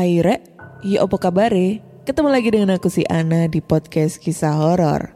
Hai 0.00 0.16
Re, 0.24 0.40
ya 0.80 1.04
apa 1.04 1.20
kabar 1.20 1.52
Ketemu 2.08 2.32
lagi 2.32 2.48
dengan 2.48 2.72
aku 2.72 2.88
si 2.88 3.04
Ana 3.04 3.52
di 3.52 3.60
podcast 3.60 4.16
kisah 4.16 4.56
horor. 4.56 5.12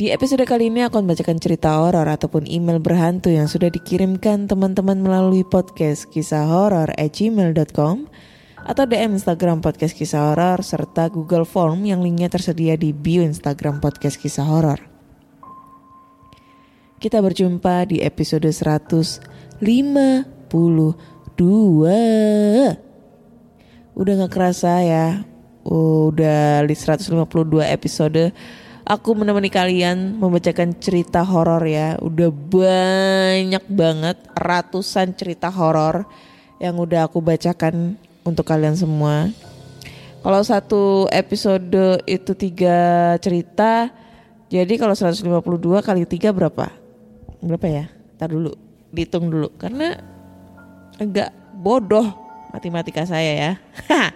Di 0.00 0.08
episode 0.08 0.40
kali 0.48 0.72
ini 0.72 0.80
aku 0.80 0.96
akan 0.96 1.04
bacakan 1.04 1.36
cerita 1.36 1.68
horor 1.76 2.08
ataupun 2.08 2.48
email 2.48 2.80
berhantu 2.80 3.28
yang 3.28 3.44
sudah 3.44 3.68
dikirimkan 3.68 4.48
teman-teman 4.48 5.04
melalui 5.04 5.44
podcast 5.44 6.08
kisah 6.16 6.48
horor 6.48 6.88
at 6.96 7.12
gmail.com 7.12 8.08
atau 8.64 8.84
DM 8.88 9.20
Instagram 9.20 9.60
podcast 9.60 9.92
kisah 9.92 10.32
horor 10.32 10.64
serta 10.64 11.12
Google 11.12 11.44
Form 11.44 11.84
yang 11.84 12.00
linknya 12.00 12.32
tersedia 12.32 12.80
di 12.80 12.96
bio 12.96 13.20
Instagram 13.20 13.84
podcast 13.84 14.16
kisah 14.16 14.48
horor. 14.48 14.80
Kita 16.96 17.20
berjumpa 17.20 17.84
di 17.84 18.00
episode 18.00 18.48
152. 21.36 22.76
Udah 23.96 24.12
gak 24.24 24.32
kerasa 24.32 24.80
ya. 24.84 25.24
Udah 25.62 26.66
di 26.66 26.74
152 26.74 27.62
episode 27.70 28.34
aku 28.82 29.14
menemani 29.14 29.46
kalian 29.46 30.18
membacakan 30.18 30.74
cerita 30.78 31.22
horor 31.22 31.62
ya. 31.66 31.96
Udah 32.02 32.30
banyak 32.30 33.64
banget 33.70 34.18
ratusan 34.34 35.14
cerita 35.14 35.48
horor 35.50 36.06
yang 36.58 36.78
udah 36.78 37.06
aku 37.06 37.22
bacakan 37.22 37.98
untuk 38.26 38.46
kalian 38.46 38.74
semua. 38.78 39.30
Kalau 40.22 40.42
satu 40.46 41.10
episode 41.10 41.98
itu 42.06 42.30
tiga 42.38 42.78
cerita, 43.18 43.90
jadi 44.46 44.78
kalau 44.78 44.94
152 44.94 45.82
kali 45.82 46.06
tiga 46.06 46.30
berapa? 46.30 46.70
Berapa 47.42 47.66
ya? 47.66 47.90
Ntar 48.14 48.30
dulu, 48.30 48.54
dihitung 48.94 49.26
dulu. 49.26 49.50
Karena 49.58 49.98
agak 51.00 51.32
bodoh 51.56 52.04
matematika 52.52 53.06
saya 53.06 53.32
ya. 53.32 53.52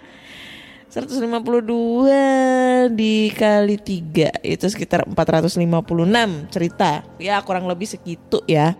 152 0.97 2.89
dikali 2.97 3.77
3 3.77 4.41
itu 4.41 4.65
sekitar 4.65 5.05
456 5.05 5.61
cerita. 6.49 7.05
Ya 7.21 7.37
kurang 7.45 7.69
lebih 7.69 7.85
segitu 7.85 8.41
ya. 8.49 8.73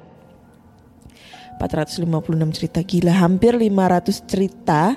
456 1.61 2.57
cerita 2.57 2.81
gila 2.85 3.13
hampir 3.17 3.57
500 3.57 4.29
cerita 4.29 4.97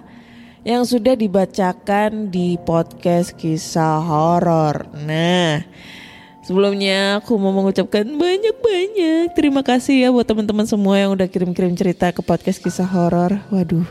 yang 0.63 0.84
sudah 0.84 1.16
dibacakan 1.16 2.31
di 2.31 2.59
podcast 2.59 3.35
kisah 3.35 4.03
horor. 4.03 4.91
Nah, 5.07 5.63
sebelumnya 6.49 7.21
aku 7.21 7.37
mau 7.37 7.53
mengucapkan 7.53 8.01
banyak-banyak 8.09 9.37
terima 9.37 9.61
kasih 9.61 10.01
ya 10.01 10.09
buat 10.09 10.25
teman-teman 10.25 10.65
semua 10.65 10.97
yang 10.97 11.13
udah 11.13 11.29
kirim-kirim 11.29 11.77
cerita 11.77 12.09
ke 12.09 12.25
podcast 12.25 12.57
kisah 12.57 12.89
horor. 12.89 13.37
Waduh. 13.53 13.85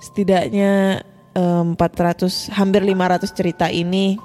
Setidaknya 0.00 1.04
em, 1.36 1.76
400 1.76 2.48
hampir 2.56 2.80
500 2.80 3.36
cerita 3.36 3.68
ini 3.68 4.16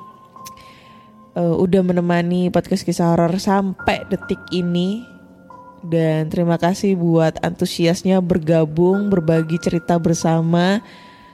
eh, 1.36 1.56
udah 1.60 1.84
menemani 1.84 2.48
podcast 2.56 2.88
kisah 2.88 3.12
horor 3.12 3.36
sampai 3.36 4.08
detik 4.08 4.40
ini 4.56 5.04
dan 5.84 6.32
terima 6.32 6.56
kasih 6.56 6.96
buat 6.96 7.36
antusiasnya 7.44 8.24
bergabung 8.24 9.12
berbagi 9.12 9.60
cerita 9.60 10.00
bersama 10.00 10.80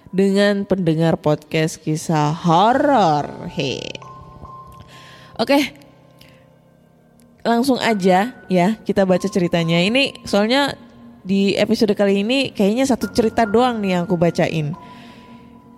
dengan 0.09 0.65
pendengar 0.65 1.21
podcast 1.21 1.77
kisah 1.77 2.33
horor. 2.33 3.45
He. 3.53 3.77
Oke. 5.37 5.90
Langsung 7.41 7.81
aja 7.81 8.37
ya 8.45 8.67
kita 8.85 9.05
baca 9.05 9.25
ceritanya. 9.25 9.81
Ini 9.81 10.25
soalnya 10.25 10.77
di 11.21 11.53
episode 11.57 11.93
kali 11.93 12.21
ini 12.21 12.53
kayaknya 12.53 12.85
satu 12.85 13.09
cerita 13.09 13.45
doang 13.45 13.81
nih 13.81 13.97
yang 13.97 14.01
aku 14.05 14.17
bacain. 14.17 14.73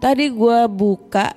Tadi 0.03 0.28
gua 0.35 0.68
buka 0.68 1.31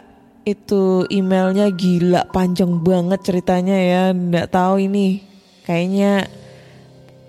itu 0.46 1.06
emailnya 1.10 1.70
gila 1.70 2.26
panjang 2.34 2.82
banget 2.82 3.22
ceritanya 3.22 3.78
ya. 3.78 4.02
Nggak 4.10 4.50
tahu 4.50 4.82
ini 4.82 5.22
kayaknya 5.62 6.26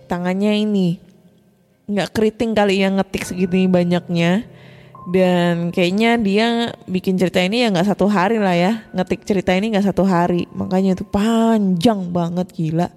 tangannya 0.09 0.65
ini 0.65 0.97
nggak 1.87 2.11
keriting 2.11 2.51
kali 2.51 2.81
yang 2.83 2.99
ngetik 2.99 3.23
segini 3.23 3.69
banyaknya 3.69 4.43
dan 5.07 5.71
kayaknya 5.71 6.19
dia 6.19 6.47
bikin 6.83 7.15
cerita 7.15 7.39
ini 7.39 7.63
ya 7.63 7.71
nggak 7.71 7.95
satu 7.95 8.11
hari 8.11 8.43
lah 8.43 8.51
ya. 8.51 8.83
Ngetik 8.91 9.23
cerita 9.23 9.55
ini 9.55 9.71
nggak 9.71 9.87
satu 9.87 10.03
hari. 10.03 10.43
Makanya 10.51 10.99
itu 10.99 11.07
panjang 11.07 12.11
banget 12.11 12.51
gila. 12.51 12.91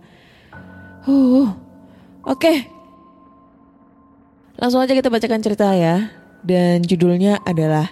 Uh 1.07 1.55
oke. 2.27 2.55
Langsung 4.59 4.83
aja 4.83 4.91
kita 4.91 5.07
bacakan 5.07 5.39
cerita 5.39 5.71
ya. 5.71 6.11
Dan 6.43 6.83
judulnya 6.83 7.47
adalah 7.47 7.87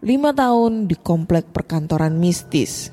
lima 0.00 0.32
tahun 0.32 0.88
di 0.88 0.96
komplek 0.96 1.52
perkantoran 1.52 2.16
mistis. 2.16 2.88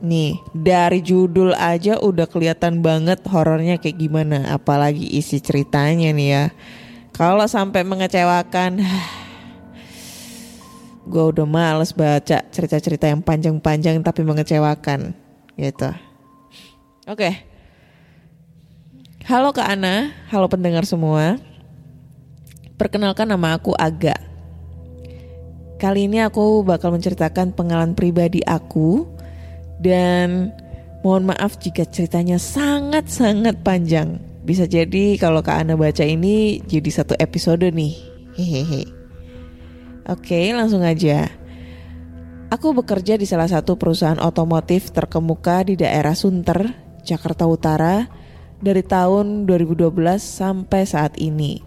Nih, 0.00 0.38
dari 0.56 1.04
judul 1.04 1.52
aja 1.52 2.00
udah 2.00 2.24
kelihatan 2.24 2.80
banget 2.80 3.20
horornya 3.28 3.76
kayak 3.76 4.00
gimana, 4.00 4.48
apalagi 4.48 5.04
isi 5.12 5.44
ceritanya 5.44 6.08
nih 6.08 6.28
ya. 6.32 6.44
Kalau 7.12 7.44
sampai 7.44 7.84
mengecewakan, 7.84 8.80
gue 11.06 11.24
udah 11.32 11.46
males 11.48 11.96
baca 11.96 12.44
cerita-cerita 12.50 13.08
yang 13.08 13.24
panjang-panjang 13.24 14.00
tapi 14.04 14.20
mengecewakan, 14.24 15.16
gitu. 15.56 15.90
Oke. 17.08 17.46
Halo 19.24 19.54
Kak 19.54 19.68
Ana, 19.68 20.10
halo 20.28 20.50
pendengar 20.50 20.82
semua. 20.84 21.38
Perkenalkan 22.74 23.28
nama 23.28 23.56
aku 23.56 23.76
Aga. 23.76 24.16
Kali 25.80 26.08
ini 26.10 26.20
aku 26.20 26.60
bakal 26.60 26.92
menceritakan 26.92 27.56
pengalaman 27.56 27.96
pribadi 27.96 28.44
aku 28.44 29.08
dan 29.80 30.52
mohon 31.00 31.24
maaf 31.24 31.56
jika 31.56 31.88
ceritanya 31.88 32.36
sangat-sangat 32.36 33.64
panjang. 33.64 34.20
Bisa 34.44 34.68
jadi 34.68 35.16
kalau 35.16 35.40
Kak 35.40 35.64
Ana 35.64 35.80
baca 35.80 36.04
ini 36.04 36.60
jadi 36.64 36.90
satu 36.92 37.16
episode 37.16 37.64
nih. 37.72 37.96
Hehehe. 38.36 38.99
Oke, 40.10 40.50
langsung 40.50 40.82
aja. 40.82 41.30
Aku 42.50 42.74
bekerja 42.74 43.14
di 43.14 43.30
salah 43.30 43.46
satu 43.46 43.78
perusahaan 43.78 44.18
otomotif 44.18 44.90
terkemuka 44.90 45.62
di 45.62 45.78
daerah 45.78 46.18
Sunter, 46.18 46.74
Jakarta 47.06 47.46
Utara 47.46 48.10
dari 48.58 48.82
tahun 48.82 49.46
2012 49.46 49.94
sampai 50.18 50.82
saat 50.82 51.14
ini. 51.22 51.62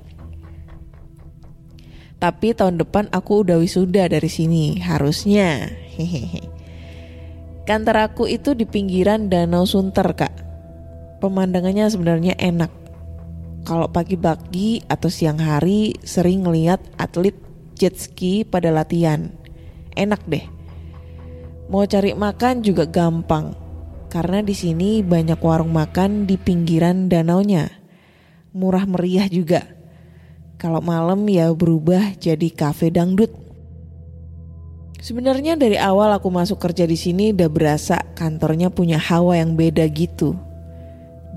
Tapi 2.19 2.51
tahun 2.51 2.83
depan 2.83 3.07
aku 3.15 3.47
udah 3.47 3.63
wisuda 3.63 4.11
dari 4.11 4.27
sini, 4.27 4.75
harusnya. 4.83 5.71
Hehehe. 5.95 6.43
Kantor 7.63 8.11
aku 8.11 8.27
itu 8.27 8.51
di 8.51 8.67
pinggiran 8.67 9.31
Danau 9.31 9.63
Sunter, 9.63 10.11
Kak. 10.19 10.35
Pemandangannya 11.23 11.87
sebenarnya 11.87 12.35
enak. 12.35 12.71
Kalau 13.63 13.87
pagi-pagi 13.87 14.83
atau 14.91 15.07
siang 15.07 15.39
hari 15.39 15.95
sering 16.03 16.43
ngeliat 16.43 16.83
atlet 16.99 17.52
jet 17.75 17.97
ski 17.97 18.45
pada 18.45 18.69
latihan. 18.69 19.33
Enak 19.93 20.25
deh. 20.25 20.45
Mau 21.69 21.85
cari 21.89 22.13
makan 22.13 22.61
juga 22.61 22.85
gampang. 22.85 23.57
Karena 24.13 24.45
di 24.45 24.53
sini 24.53 25.01
banyak 25.01 25.41
warung 25.41 25.73
makan 25.73 26.29
di 26.29 26.37
pinggiran 26.37 27.09
danaunya. 27.09 27.65
Murah 28.53 28.85
meriah 28.85 29.25
juga. 29.25 29.65
Kalau 30.61 30.85
malam 30.85 31.25
ya 31.25 31.49
berubah 31.49 32.13
jadi 32.21 32.53
kafe 32.53 32.93
dangdut. 32.93 33.33
Sebenarnya 35.01 35.59
dari 35.59 35.75
awal 35.75 36.15
aku 36.15 36.31
masuk 36.31 36.61
kerja 36.61 36.87
di 36.87 36.95
sini 36.95 37.35
udah 37.35 37.49
berasa 37.51 37.99
kantornya 38.15 38.71
punya 38.71 38.95
hawa 38.95 39.35
yang 39.41 39.57
beda 39.57 39.83
gitu. 39.91 40.37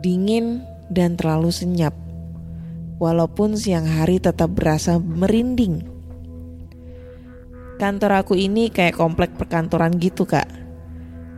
Dingin 0.04 0.62
dan 0.92 1.18
terlalu 1.18 1.50
senyap. 1.50 1.96
Walaupun 3.02 3.58
siang 3.58 3.88
hari 3.88 4.20
tetap 4.22 4.54
berasa 4.54 5.00
merinding. 5.00 5.95
Kantor 7.76 8.24
aku 8.24 8.40
ini 8.40 8.72
kayak 8.72 8.96
komplek 8.96 9.36
perkantoran 9.36 10.00
gitu 10.00 10.24
kak. 10.24 10.48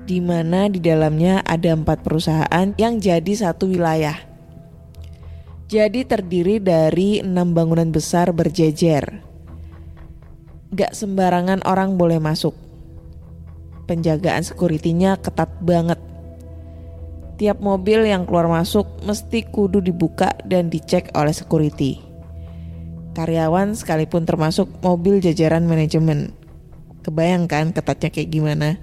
Di 0.06 0.22
mana 0.22 0.70
di 0.70 0.78
dalamnya 0.78 1.42
ada 1.42 1.74
empat 1.74 2.06
perusahaan 2.06 2.70
yang 2.78 3.02
jadi 3.02 3.34
satu 3.34 3.66
wilayah. 3.66 4.14
Jadi 5.66 6.06
terdiri 6.06 6.62
dari 6.62 7.18
enam 7.18 7.58
bangunan 7.58 7.90
besar 7.90 8.30
berjejer. 8.30 9.20
Gak 10.70 10.94
sembarangan 10.94 11.66
orang 11.66 11.98
boleh 11.98 12.22
masuk. 12.22 12.54
Penjagaan 13.90 14.46
sekuritinya 14.46 15.18
ketat 15.18 15.50
banget. 15.58 15.98
Tiap 17.34 17.58
mobil 17.58 18.06
yang 18.06 18.30
keluar 18.30 18.46
masuk 18.46 18.86
mesti 19.02 19.42
kudu 19.42 19.82
dibuka 19.82 20.38
dan 20.46 20.70
dicek 20.70 21.10
oleh 21.18 21.34
security. 21.34 22.07
Karyawan 23.18 23.74
sekalipun 23.74 24.22
termasuk 24.22 24.70
mobil 24.78 25.18
jajaran 25.18 25.66
manajemen. 25.66 26.30
Kebayangkan 27.02 27.74
ketatnya 27.74 28.14
kayak 28.14 28.30
gimana? 28.30 28.78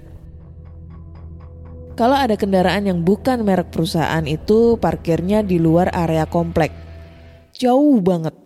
Kalau 1.96 2.12
ada 2.12 2.36
kendaraan 2.36 2.84
yang 2.84 3.00
bukan 3.00 3.40
merek 3.40 3.72
perusahaan 3.72 4.28
itu 4.28 4.76
parkirnya 4.76 5.40
di 5.40 5.56
luar 5.56 5.88
area 5.88 6.28
komplek. 6.28 6.68
Jauh 7.56 7.96
banget 8.04 8.36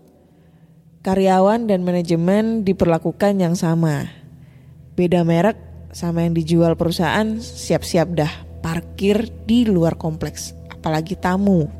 karyawan 1.02 1.66
dan 1.66 1.82
manajemen 1.82 2.62
diperlakukan 2.62 3.40
yang 3.40 3.58
sama. 3.58 4.06
Beda 4.94 5.26
merek 5.26 5.58
sama 5.90 6.22
yang 6.22 6.38
dijual 6.38 6.78
perusahaan 6.78 7.42
siap-siap 7.42 8.14
dah 8.14 8.32
parkir 8.62 9.26
di 9.48 9.66
luar 9.66 9.98
kompleks, 9.98 10.54
apalagi 10.70 11.18
tamu. 11.18 11.79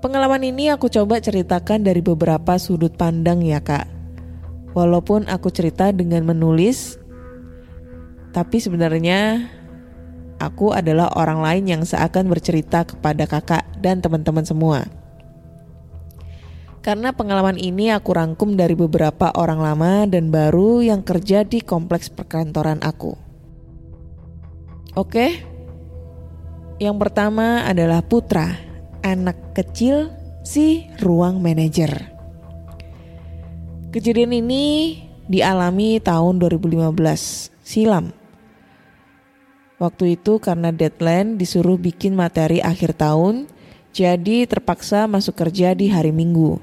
Pengalaman 0.00 0.40
ini 0.40 0.72
aku 0.72 0.88
coba 0.88 1.20
ceritakan 1.20 1.84
dari 1.84 2.00
beberapa 2.00 2.56
sudut 2.56 2.96
pandang 2.96 3.44
ya 3.44 3.60
kak. 3.60 3.84
Walaupun 4.72 5.28
aku 5.28 5.52
cerita 5.52 5.92
dengan 5.92 6.24
menulis, 6.24 6.96
tapi 8.32 8.64
sebenarnya 8.64 9.44
aku 10.40 10.72
adalah 10.72 11.12
orang 11.20 11.44
lain 11.44 11.64
yang 11.68 11.82
seakan 11.84 12.32
bercerita 12.32 12.88
kepada 12.88 13.28
kakak 13.28 13.68
dan 13.76 14.00
teman-teman 14.00 14.48
semua. 14.48 14.88
Karena 16.80 17.12
pengalaman 17.12 17.60
ini 17.60 17.92
aku 17.92 18.16
rangkum 18.16 18.56
dari 18.56 18.72
beberapa 18.72 19.28
orang 19.36 19.60
lama 19.60 20.08
dan 20.08 20.32
baru 20.32 20.80
yang 20.80 21.04
kerja 21.04 21.44
di 21.44 21.60
kompleks 21.60 22.08
perkantoran 22.08 22.80
aku. 22.80 23.20
Oke, 24.96 25.44
yang 26.80 26.96
pertama 26.96 27.68
adalah 27.68 28.00
Putra, 28.00 28.69
anak 29.00 29.56
kecil 29.56 30.12
si 30.44 30.88
ruang 31.00 31.40
manajer. 31.44 32.12
Kejadian 33.90 34.30
ini 34.30 34.98
dialami 35.26 35.98
tahun 35.98 36.38
2015 36.38 36.94
silam. 37.64 38.14
Waktu 39.80 40.20
itu 40.20 40.36
karena 40.38 40.70
deadline 40.70 41.40
disuruh 41.40 41.80
bikin 41.80 42.12
materi 42.12 42.60
akhir 42.60 43.00
tahun, 43.00 43.48
jadi 43.90 44.44
terpaksa 44.44 45.08
masuk 45.08 45.40
kerja 45.40 45.72
di 45.72 45.88
hari 45.88 46.12
Minggu. 46.12 46.60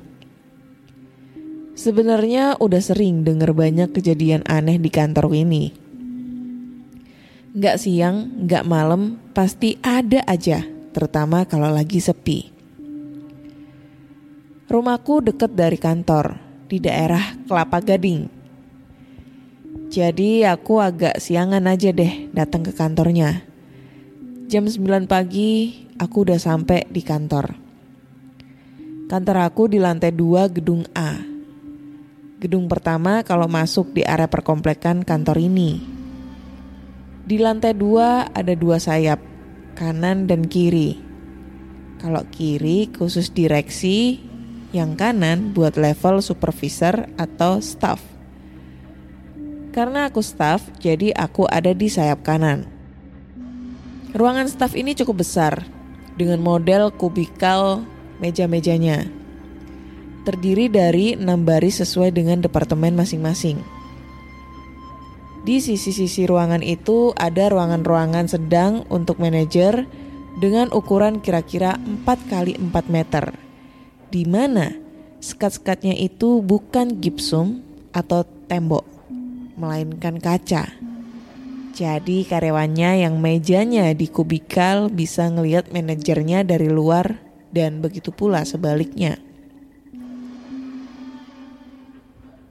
Sebenarnya 1.74 2.58
udah 2.58 2.82
sering 2.82 3.26
denger 3.26 3.54
banyak 3.54 3.90
kejadian 3.94 4.46
aneh 4.46 4.78
di 4.78 4.90
kantor 4.90 5.34
ini. 5.34 5.74
Gak 7.58 7.82
siang, 7.82 8.46
gak 8.46 8.70
malam, 8.70 9.18
pasti 9.34 9.82
ada 9.82 10.22
aja, 10.30 10.62
terutama 10.98 11.46
kalau 11.46 11.70
lagi 11.70 12.02
sepi. 12.02 12.50
Rumahku 14.66 15.22
deket 15.30 15.54
dari 15.54 15.78
kantor, 15.78 16.42
di 16.66 16.82
daerah 16.82 17.38
Kelapa 17.46 17.86
Gading. 17.86 18.26
Jadi 19.94 20.42
aku 20.42 20.82
agak 20.82 21.22
siangan 21.22 21.70
aja 21.70 21.94
deh 21.94 22.34
datang 22.34 22.66
ke 22.66 22.74
kantornya. 22.74 23.46
Jam 24.50 24.66
9 24.66 25.06
pagi 25.06 25.86
aku 26.02 26.26
udah 26.26 26.42
sampai 26.42 26.90
di 26.90 27.06
kantor. 27.06 27.54
Kantor 29.06 29.38
aku 29.46 29.70
di 29.70 29.78
lantai 29.78 30.10
2 30.10 30.58
gedung 30.58 30.82
A 30.98 31.38
Gedung 32.38 32.70
pertama 32.70 33.26
kalau 33.26 33.50
masuk 33.50 33.98
di 33.98 34.06
area 34.06 34.30
perkomplekan 34.30 35.02
kantor 35.02 35.42
ini. 35.42 35.82
Di 37.26 37.42
lantai 37.42 37.74
dua 37.74 38.30
ada 38.30 38.54
dua 38.54 38.78
sayap, 38.78 39.18
kanan 39.78 40.26
dan 40.26 40.50
kiri. 40.50 40.98
Kalau 42.02 42.26
kiri 42.34 42.90
khusus 42.90 43.30
direksi, 43.30 44.18
yang 44.74 44.98
kanan 44.98 45.54
buat 45.54 45.78
level 45.78 46.20
supervisor 46.26 47.06
atau 47.22 47.62
staff. 47.62 48.02
Karena 49.70 50.10
aku 50.10 50.26
staff, 50.26 50.66
jadi 50.82 51.14
aku 51.14 51.46
ada 51.46 51.78
di 51.78 51.86
sayap 51.86 52.26
kanan. 52.26 52.66
Ruangan 54.18 54.50
staff 54.50 54.74
ini 54.74 54.98
cukup 54.98 55.22
besar, 55.22 55.62
dengan 56.18 56.42
model 56.42 56.90
kubikal 56.90 57.86
meja-mejanya 58.18 59.14
terdiri 60.28 60.68
dari 60.68 61.16
enam 61.16 61.48
baris 61.48 61.80
sesuai 61.80 62.12
dengan 62.12 62.44
departemen 62.44 63.00
masing-masing. 63.00 63.64
Di 65.48 65.64
sisi-sisi 65.64 66.28
ruangan 66.28 66.60
itu 66.60 67.16
ada 67.16 67.48
ruangan-ruangan 67.48 68.28
sedang 68.28 68.84
untuk 68.92 69.16
manajer 69.24 69.88
dengan 70.44 70.68
ukuran 70.76 71.24
kira-kira 71.24 71.80
4 71.80 72.04
kali 72.28 72.60
4 72.60 72.92
meter. 72.92 73.32
Di 74.12 74.28
mana 74.28 74.76
sekat-sekatnya 75.24 75.96
itu 75.96 76.44
bukan 76.44 77.00
gipsum 77.00 77.64
atau 77.96 78.28
tembok, 78.52 78.84
melainkan 79.56 80.20
kaca. 80.20 80.68
Jadi 81.72 82.28
karyawannya 82.28 83.08
yang 83.08 83.16
mejanya 83.16 83.96
di 83.96 84.12
kubikal 84.12 84.92
bisa 84.92 85.32
ngelihat 85.32 85.72
manajernya 85.72 86.44
dari 86.44 86.68
luar 86.68 87.24
dan 87.56 87.80
begitu 87.80 88.12
pula 88.12 88.44
sebaliknya. 88.44 89.16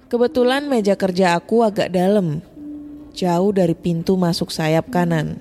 Kebetulan 0.08 0.64
meja 0.70 0.96
kerja 0.96 1.36
aku 1.36 1.60
agak 1.60 1.90
dalam, 1.90 2.40
jauh 3.16 3.48
dari 3.56 3.72
pintu 3.72 4.20
masuk 4.20 4.52
sayap 4.52 4.92
kanan. 4.92 5.40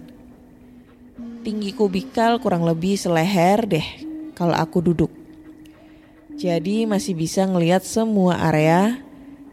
Tinggi 1.44 1.76
kubikal 1.76 2.40
kurang 2.40 2.64
lebih 2.64 2.96
seleher 2.96 3.68
deh 3.68 3.88
kalau 4.34 4.56
aku 4.56 4.80
duduk. 4.80 5.12
Jadi 6.36 6.88
masih 6.88 7.14
bisa 7.16 7.44
ngelihat 7.44 7.84
semua 7.84 8.40
area, 8.40 9.04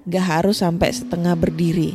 gak 0.07 0.27
harus 0.27 0.63
sampai 0.63 0.91
setengah 0.95 1.35
berdiri. 1.35 1.95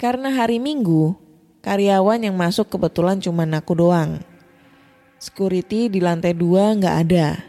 Karena 0.00 0.32
hari 0.32 0.60
Minggu, 0.60 1.16
karyawan 1.64 2.20
yang 2.20 2.36
masuk 2.36 2.68
kebetulan 2.68 3.20
cuma 3.20 3.48
aku 3.48 3.72
doang. 3.76 4.20
Security 5.20 5.88
di 5.88 6.00
lantai 6.00 6.36
dua 6.36 6.76
gak 6.76 6.96
ada. 7.08 7.40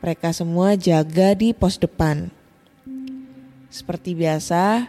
Mereka 0.00 0.32
semua 0.32 0.76
jaga 0.76 1.32
di 1.32 1.52
pos 1.56 1.80
depan. 1.80 2.28
Seperti 3.68 4.16
biasa, 4.16 4.88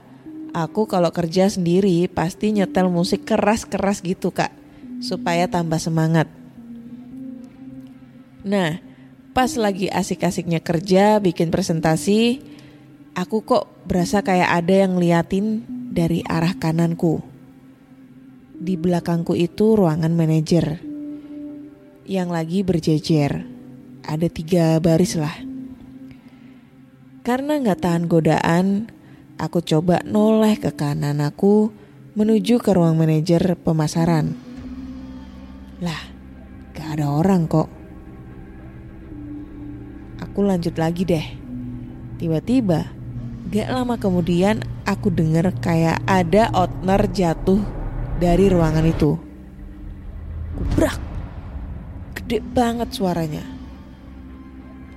aku 0.51 0.88
kalau 0.88 1.12
kerja 1.12 1.50
sendiri 1.51 2.08
pasti 2.12 2.54
nyetel 2.56 2.92
musik 2.92 3.24
keras-keras 3.27 4.04
gitu 4.04 4.32
kak, 4.32 4.51
supaya 5.00 5.48
tambah 5.48 5.80
semangat. 5.80 6.30
Nah, 8.48 8.80
pas 9.36 9.51
lagi 9.60 9.92
asik-asiknya 9.92 10.63
kerja 10.63 11.20
bikin 11.20 11.51
presentasi, 11.51 12.39
aku 13.18 13.44
kok 13.44 13.68
berasa 13.84 14.24
kayak 14.24 14.63
ada 14.63 14.88
yang 14.88 14.96
ngeliatin 14.96 15.66
dari 15.92 16.24
arah 16.24 16.56
kananku. 16.56 17.20
Di 18.58 18.74
belakangku 18.74 19.38
itu 19.38 19.77
ruangan 19.77 20.13
manajer 20.18 20.82
yang 22.08 22.32
lagi 22.32 22.63
berjejer. 22.63 23.44
Ada 24.08 24.32
tiga 24.32 24.80
baris 24.80 25.20
lah. 25.20 25.36
Karena 27.27 27.60
nggak 27.60 27.80
tahan 27.84 28.08
godaan, 28.08 28.88
aku 29.38 29.62
coba 29.62 30.01
noleh 30.06 30.58
ke 30.58 30.74
kanan 30.74 31.22
aku 31.22 31.70
menuju 32.17 32.58
ke 32.58 32.74
ruang 32.74 32.98
manajer 32.98 33.58
pemasaran. 33.62 34.34
Lah, 35.82 36.01
gak 36.74 36.98
ada 36.98 37.13
orang 37.13 37.46
kok. 37.46 37.70
Aku 40.25 40.41
lanjut 40.41 40.74
lagi 40.82 41.06
deh. 41.06 41.27
Tiba-tiba, 42.17 42.89
gak 43.53 43.70
lama 43.70 44.01
kemudian 44.01 44.65
aku 44.89 45.13
dengar 45.13 45.53
kayak 45.62 46.01
ada 46.10 46.50
outner 46.58 47.06
jatuh 47.13 47.62
dari 48.17 48.50
ruangan 48.50 48.86
itu. 48.89 49.13
Kubrak. 50.58 50.98
Gede 52.17 52.41
banget 52.41 52.89
suaranya. 52.89 53.46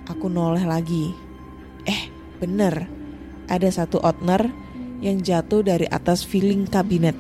Aku 0.09 0.33
noleh 0.33 0.65
lagi. 0.65 1.13
Eh, 1.85 2.21
Bener, 2.41 2.89
ada 3.51 3.67
satu 3.67 3.99
outner 4.01 4.55
yang 5.03 5.19
jatuh 5.19 5.67
dari 5.67 5.91
atas 5.91 6.23
filling 6.23 6.71
kabinet. 6.71 7.19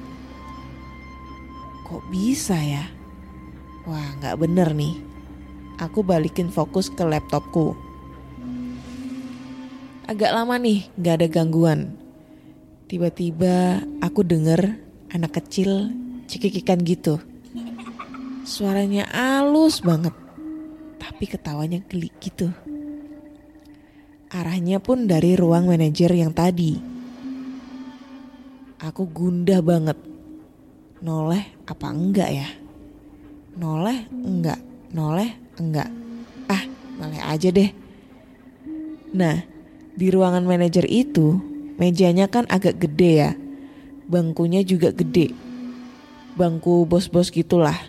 Kok 1.91 2.07
bisa 2.09 2.55
ya? 2.55 2.87
Wah, 3.83 4.15
nggak 4.23 4.39
bener 4.39 4.71
nih. 4.71 4.95
Aku 5.83 6.07
balikin 6.07 6.53
fokus 6.53 6.87
ke 6.87 7.03
laptopku. 7.03 7.75
Agak 10.07 10.31
lama 10.31 10.55
nih, 10.55 10.87
nggak 10.95 11.15
ada 11.19 11.27
gangguan. 11.27 11.99
Tiba-tiba 12.87 13.83
aku 13.99 14.23
denger 14.23 14.79
anak 15.11 15.43
kecil 15.43 15.91
cekikikan 16.31 16.83
gitu. 16.87 17.19
Suaranya 18.47 19.07
halus 19.11 19.83
banget, 19.83 20.15
tapi 20.99 21.27
ketawanya 21.27 21.83
geli 21.87 22.11
gitu. 22.19 22.51
Arahnya 24.31 24.79
pun 24.79 25.11
dari 25.11 25.35
ruang 25.35 25.67
manajer 25.67 26.15
yang 26.15 26.31
tadi. 26.31 26.79
Aku 28.79 29.11
gundah 29.11 29.59
banget. 29.59 29.99
Noleh 31.03 31.67
apa 31.67 31.91
enggak 31.91 32.31
ya? 32.31 32.49
Noleh 33.59 34.07
enggak, 34.15 34.63
noleh 34.95 35.35
enggak. 35.59 35.91
Ah, 36.47 36.63
noleh 37.03 37.19
aja 37.27 37.51
deh. 37.51 37.75
Nah, 39.11 39.43
di 39.99 40.07
ruangan 40.15 40.47
manajer 40.47 40.87
itu, 40.87 41.35
mejanya 41.75 42.31
kan 42.31 42.47
agak 42.47 42.79
gede 42.79 43.11
ya. 43.27 43.31
Bangkunya 44.07 44.63
juga 44.63 44.95
gede. 44.95 45.35
Bangku 46.39 46.87
bos-bos 46.87 47.35
gitulah. 47.35 47.83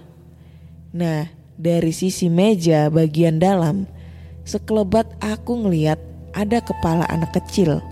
Nah, 0.90 1.30
dari 1.54 1.94
sisi 1.94 2.34
meja 2.34 2.90
bagian 2.90 3.38
dalam, 3.38 3.86
sekelebat 4.42 5.22
aku 5.22 5.62
ngeliat 5.70 6.11
ada 6.32 6.64
kepala 6.64 7.08
anak 7.12 7.36
kecil. 7.36 7.84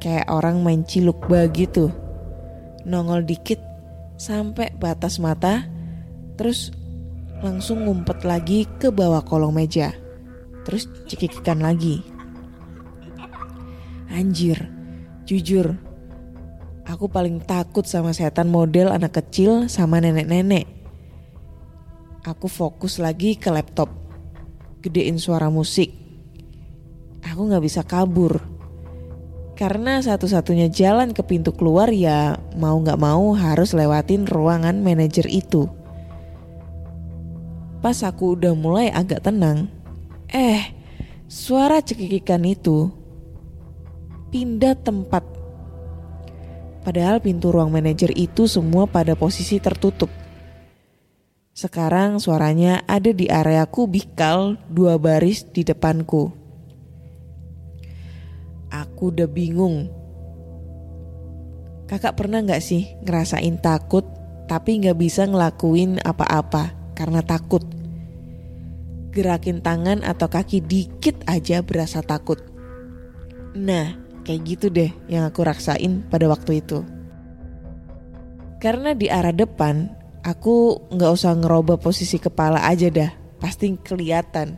Kayak 0.00 0.32
orang 0.32 0.64
main 0.64 0.82
ciluk 0.82 1.28
begitu. 1.28 1.92
Nongol 2.88 3.28
dikit 3.28 3.60
sampai 4.16 4.72
batas 4.80 5.20
mata, 5.20 5.68
terus 6.40 6.72
langsung 7.44 7.84
ngumpet 7.84 8.24
lagi 8.24 8.64
ke 8.80 8.88
bawah 8.88 9.20
kolong 9.20 9.52
meja. 9.52 9.92
Terus 10.64 10.88
cekikikan 11.08 11.60
lagi. 11.60 12.00
Anjir, 14.10 14.66
jujur, 15.28 15.76
aku 16.82 17.06
paling 17.06 17.38
takut 17.44 17.86
sama 17.86 18.10
setan 18.10 18.50
model 18.50 18.90
anak 18.90 19.22
kecil 19.22 19.70
sama 19.70 20.02
nenek-nenek. 20.02 20.66
Aku 22.26 22.50
fokus 22.50 23.00
lagi 23.00 23.38
ke 23.38 23.48
laptop, 23.48 23.88
gedein 24.84 25.16
suara 25.16 25.48
musik. 25.48 25.99
Aku 27.30 27.46
gak 27.46 27.62
bisa 27.62 27.86
kabur. 27.86 28.42
Karena 29.54 30.02
satu-satunya 30.02 30.66
jalan 30.72 31.14
ke 31.14 31.22
pintu 31.22 31.54
keluar 31.54 31.92
ya 31.94 32.40
mau 32.58 32.80
gak 32.82 32.98
mau 32.98 33.36
harus 33.38 33.70
lewatin 33.70 34.26
ruangan 34.26 34.82
manajer 34.82 35.30
itu. 35.30 35.70
Pas 37.78 37.96
aku 38.02 38.34
udah 38.36 38.52
mulai 38.52 38.90
agak 38.92 39.24
tenang, 39.24 39.70
eh 40.28 40.74
suara 41.30 41.80
cekikikan 41.80 42.44
itu 42.44 42.92
pindah 44.34 44.76
tempat. 44.80 45.24
Padahal 46.80 47.20
pintu 47.20 47.52
ruang 47.52 47.68
manajer 47.68 48.12
itu 48.16 48.48
semua 48.48 48.88
pada 48.88 49.12
posisi 49.12 49.60
tertutup. 49.60 50.08
Sekarang 51.52 52.16
suaranya 52.16 52.80
ada 52.88 53.12
di 53.12 53.28
area 53.28 53.68
kubikal 53.68 54.56
dua 54.72 54.96
baris 54.96 55.44
di 55.44 55.60
depanku. 55.60 56.39
Aku 58.70 59.10
udah 59.10 59.26
bingung. 59.26 59.90
Kakak 61.90 62.14
pernah 62.14 62.38
nggak 62.38 62.62
sih 62.62 62.86
ngerasain 63.02 63.58
takut 63.58 64.06
tapi 64.46 64.78
nggak 64.78 64.98
bisa 64.98 65.26
ngelakuin 65.26 65.98
apa-apa 66.02 66.94
karena 66.94 67.22
takut? 67.22 67.62
Gerakin 69.10 69.58
tangan 69.58 70.06
atau 70.06 70.30
kaki 70.30 70.62
dikit 70.62 71.26
aja 71.26 71.66
berasa 71.66 71.98
takut. 71.98 72.38
Nah, 73.58 73.98
kayak 74.22 74.42
gitu 74.46 74.66
deh 74.70 74.94
yang 75.10 75.26
aku 75.26 75.42
raksain 75.42 76.06
pada 76.06 76.30
waktu 76.30 76.62
itu. 76.62 76.86
Karena 78.62 78.94
di 78.94 79.10
arah 79.10 79.34
depan, 79.34 79.90
aku 80.22 80.86
nggak 80.94 81.10
usah 81.10 81.34
ngerubah 81.34 81.82
posisi 81.82 82.22
kepala 82.22 82.62
aja 82.62 82.86
dah, 82.86 83.10
pasti 83.42 83.74
kelihatan. 83.74 84.54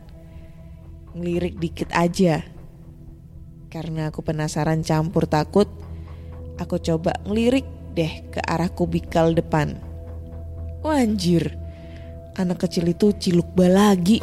Ngelirik 1.17 1.57
dikit 1.57 1.89
aja. 1.95 2.52
Karena 3.73 4.13
aku 4.13 4.21
penasaran 4.21 4.85
campur 4.85 5.25
takut, 5.25 5.65
aku 6.61 6.77
coba 6.77 7.17
ngelirik 7.25 7.65
deh 7.97 8.21
ke 8.29 8.37
arah 8.45 8.69
kubikal 8.69 9.33
depan. 9.33 9.81
Wah 10.85 11.01
anjir, 11.01 11.57
anak 12.37 12.69
kecil 12.69 12.93
itu 12.93 13.09
ciluk 13.17 13.49
lagi. 13.57 14.21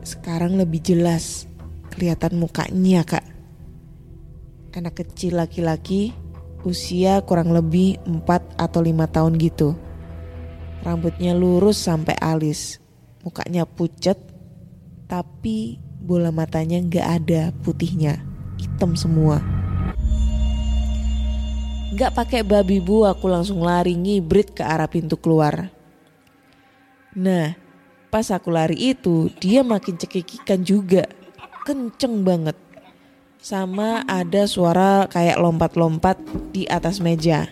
Sekarang 0.00 0.56
lebih 0.56 0.80
jelas 0.80 1.44
kelihatan 1.92 2.40
mukanya 2.40 3.04
kak. 3.04 3.26
Anak 4.72 5.04
kecil 5.04 5.36
laki-laki 5.36 6.16
usia 6.64 7.20
kurang 7.28 7.52
lebih 7.52 8.00
4 8.08 8.56
atau 8.56 8.80
5 8.80 9.12
tahun 9.12 9.36
gitu. 9.36 9.76
Rambutnya 10.80 11.36
lurus 11.36 11.76
sampai 11.76 12.16
alis, 12.16 12.80
mukanya 13.20 13.68
pucet, 13.68 14.16
tapi 15.04 15.89
bola 16.00 16.32
matanya 16.32 16.80
nggak 16.80 17.06
ada 17.22 17.42
putihnya, 17.60 18.24
hitam 18.56 18.96
semua. 18.96 19.44
Nggak 21.90 22.14
pakai 22.16 22.40
babi 22.40 22.80
bu, 22.80 23.04
aku 23.04 23.28
langsung 23.28 23.60
lari 23.60 23.92
ngibrit 23.92 24.56
ke 24.56 24.64
arah 24.64 24.88
pintu 24.88 25.20
keluar. 25.20 25.68
Nah, 27.12 27.58
pas 28.08 28.24
aku 28.30 28.48
lari 28.48 28.96
itu, 28.96 29.28
dia 29.42 29.60
makin 29.60 29.98
cekikikan 29.98 30.62
juga, 30.64 31.04
kenceng 31.66 32.22
banget. 32.22 32.54
Sama 33.42 34.04
ada 34.06 34.46
suara 34.46 35.08
kayak 35.10 35.40
lompat-lompat 35.40 36.20
di 36.54 36.68
atas 36.70 37.02
meja. 37.02 37.50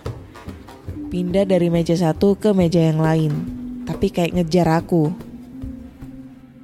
Pindah 1.08 1.48
dari 1.48 1.72
meja 1.72 1.96
satu 1.96 2.36
ke 2.36 2.52
meja 2.52 2.78
yang 2.78 3.00
lain, 3.00 3.32
tapi 3.88 4.12
kayak 4.12 4.36
ngejar 4.36 4.68
aku. 4.68 5.10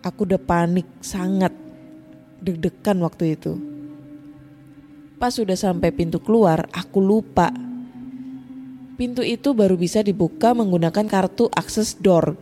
Aku 0.04 0.28
udah 0.28 0.36
panik 0.36 0.84
sangat, 1.00 1.56
deg-degan 2.44 3.00
waktu 3.00 3.40
itu. 3.40 3.56
Pas 5.16 5.32
sudah 5.32 5.56
sampai 5.56 5.88
pintu 5.88 6.20
keluar, 6.20 6.68
aku 6.68 7.00
lupa. 7.00 7.48
Pintu 9.00 9.24
itu 9.24 9.56
baru 9.56 9.74
bisa 9.80 10.04
dibuka 10.04 10.52
menggunakan 10.52 11.08
kartu 11.08 11.48
akses 11.48 11.96
door. 11.96 12.36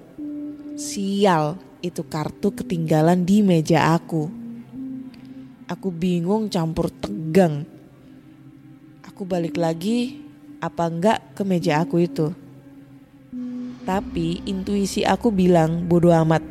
Sial, 0.75 1.57
itu 1.79 2.03
kartu 2.03 2.51
ketinggalan 2.51 3.23
di 3.23 3.41
meja 3.47 3.95
aku. 3.95 4.27
Aku 5.71 5.89
bingung 5.95 6.51
campur 6.51 6.91
tegang. 6.91 7.63
Aku 9.07 9.23
balik 9.23 9.55
lagi, 9.55 10.19
apa 10.59 10.91
enggak 10.91 11.19
ke 11.39 11.43
meja 11.47 11.81
aku 11.81 12.03
itu. 12.03 12.35
Tapi 13.83 14.47
intuisi 14.47 15.03
aku 15.03 15.35
bilang 15.35 15.87
bodo 15.91 16.15
amat, 16.15 16.43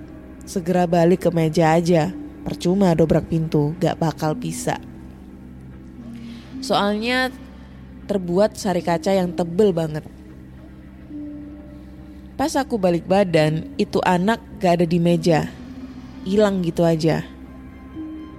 segera 0.44 0.84
balik 0.84 1.28
ke 1.28 1.30
meja 1.32 1.76
aja. 1.76 2.21
Percuma 2.42 2.98
dobrak 2.98 3.30
pintu, 3.30 3.78
gak 3.78 4.02
bakal 4.02 4.34
bisa. 4.34 4.82
Soalnya 6.62 7.30
terbuat 8.10 8.58
sari 8.58 8.82
kaca 8.82 9.14
yang 9.14 9.34
tebel 9.34 9.74
banget. 9.74 10.06
Pas 12.38 12.58
aku 12.58 12.82
balik 12.82 13.06
badan, 13.06 13.70
itu 13.78 14.02
anak 14.02 14.42
gak 14.58 14.82
ada 14.82 14.86
di 14.90 14.98
meja. 14.98 15.46
Hilang 16.26 16.66
gitu 16.66 16.82
aja. 16.82 17.22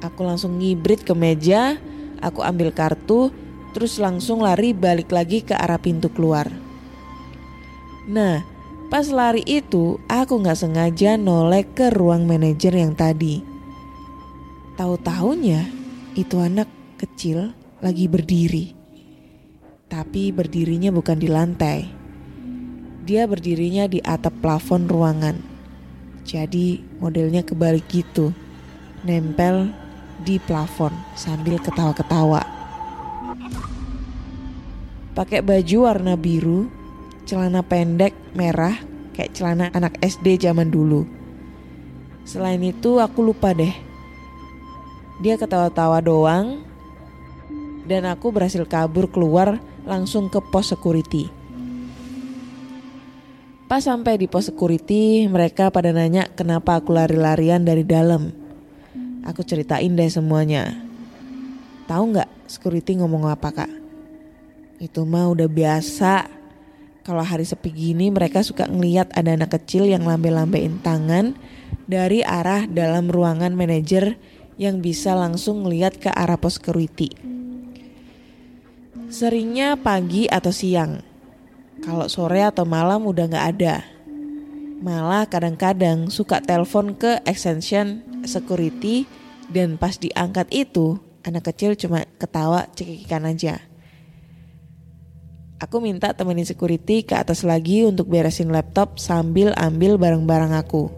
Aku 0.02 0.26
langsung 0.26 0.58
ngibrit 0.58 1.06
ke 1.06 1.14
meja, 1.14 1.78
aku 2.18 2.42
ambil 2.42 2.74
kartu, 2.74 3.30
terus 3.70 4.02
langsung 4.02 4.42
lari 4.42 4.74
balik 4.74 5.14
lagi 5.14 5.46
ke 5.46 5.54
arah 5.54 5.78
pintu 5.78 6.10
keluar. 6.10 6.50
Nah, 8.10 8.42
pas 8.90 9.06
lari 9.14 9.46
itu, 9.46 10.02
aku 10.10 10.42
gak 10.42 10.58
sengaja 10.58 11.14
nolek 11.14 11.78
ke 11.78 11.94
ruang 11.94 12.26
manajer 12.26 12.74
yang 12.74 12.98
tadi. 12.98 13.51
Tahu-taunya, 14.82 15.62
itu 16.18 16.42
anak 16.42 16.66
kecil 16.98 17.54
lagi 17.78 18.10
berdiri. 18.10 18.74
Tapi 19.86 20.34
berdirinya 20.34 20.90
bukan 20.90 21.22
di 21.22 21.30
lantai. 21.30 21.86
Dia 23.06 23.30
berdirinya 23.30 23.86
di 23.86 24.02
atap 24.02 24.42
plafon 24.42 24.90
ruangan. 24.90 25.38
Jadi 26.26 26.82
modelnya 26.98 27.46
kebalik 27.46 27.86
gitu. 27.94 28.34
Nempel 29.06 29.70
di 30.18 30.42
plafon 30.42 30.90
sambil 31.14 31.62
ketawa-ketawa. 31.62 32.42
Pakai 35.14 35.46
baju 35.46 35.76
warna 35.86 36.18
biru, 36.18 36.66
celana 37.22 37.62
pendek 37.62 38.18
merah 38.34 38.74
kayak 39.14 39.30
celana 39.30 39.70
anak 39.78 39.94
SD 40.02 40.42
zaman 40.42 40.74
dulu. 40.74 41.06
Selain 42.26 42.58
itu 42.58 42.98
aku 42.98 43.22
lupa 43.22 43.54
deh. 43.54 43.91
Dia 45.20 45.36
ketawa-tawa 45.36 46.00
doang. 46.00 46.62
dan 47.82 48.06
aku 48.06 48.30
berhasil 48.30 48.62
kabur 48.62 49.10
keluar 49.10 49.58
langsung 49.82 50.30
ke 50.30 50.38
pos 50.38 50.70
security. 50.70 51.26
Pas 53.66 53.80
sampai 53.80 54.20
di 54.20 54.28
pos 54.28 54.52
security, 54.52 55.26
mereka 55.26 55.72
pada 55.72 55.90
nanya 55.90 56.28
kenapa 56.28 56.78
aku 56.78 56.92
lari-larian 56.92 57.64
dari 57.64 57.82
dalam. 57.82 58.30
Aku 59.24 59.40
ceritain 59.42 59.90
deh 59.94 60.10
semuanya. 60.12 60.76
Tahu 61.88 62.02
nggak 62.14 62.30
security 62.46 63.00
ngomong 63.00 63.26
apa 63.30 63.48
kak? 63.50 63.72
Itu 64.82 65.06
mah 65.08 65.30
udah 65.30 65.48
biasa. 65.48 66.26
Kalau 67.02 67.22
hari 67.26 67.42
sepi 67.42 67.74
gini 67.74 68.14
mereka 68.14 68.46
suka 68.46 68.70
ngeliat 68.70 69.10
ada 69.18 69.34
anak 69.34 69.58
kecil 69.58 69.90
yang 69.90 70.06
lambe-lambein 70.06 70.78
tangan 70.86 71.34
dari 71.90 72.22
arah 72.22 72.62
dalam 72.70 73.10
ruangan 73.10 73.50
manajer 73.58 74.14
yang 74.62 74.78
bisa 74.78 75.18
langsung 75.18 75.66
ngeliat 75.66 75.98
ke 75.98 76.06
arah 76.14 76.38
pos 76.38 76.62
security. 76.62 77.10
Seringnya 79.10 79.74
pagi 79.74 80.30
atau 80.30 80.54
siang. 80.54 81.02
Kalau 81.82 82.06
sore 82.06 82.46
atau 82.46 82.62
malam 82.62 83.02
udah 83.02 83.26
nggak 83.26 83.46
ada. 83.58 83.82
Malah 84.78 85.26
kadang-kadang 85.26 86.08
suka 86.14 86.38
telepon 86.38 86.94
ke 86.94 87.18
extension 87.26 88.06
security 88.22 89.04
dan 89.50 89.74
pas 89.76 89.98
diangkat 89.98 90.46
itu 90.54 91.02
anak 91.26 91.52
kecil 91.52 91.74
cuma 91.74 92.06
ketawa 92.16 92.70
cekikikan 92.72 93.26
aja. 93.26 93.60
Aku 95.60 95.78
minta 95.78 96.10
temenin 96.10 96.42
security 96.42 97.06
ke 97.06 97.14
atas 97.14 97.46
lagi 97.46 97.86
untuk 97.86 98.10
beresin 98.10 98.50
laptop 98.50 98.98
sambil 98.98 99.54
ambil 99.54 99.94
barang-barang 99.94 100.58
aku. 100.58 100.90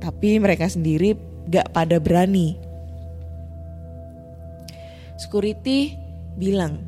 Tapi 0.00 0.40
mereka 0.40 0.70
sendiri 0.70 1.18
gak 1.50 1.74
pada 1.74 2.00
berani. 2.00 2.61
Security 5.20 5.96
bilang, 6.36 6.82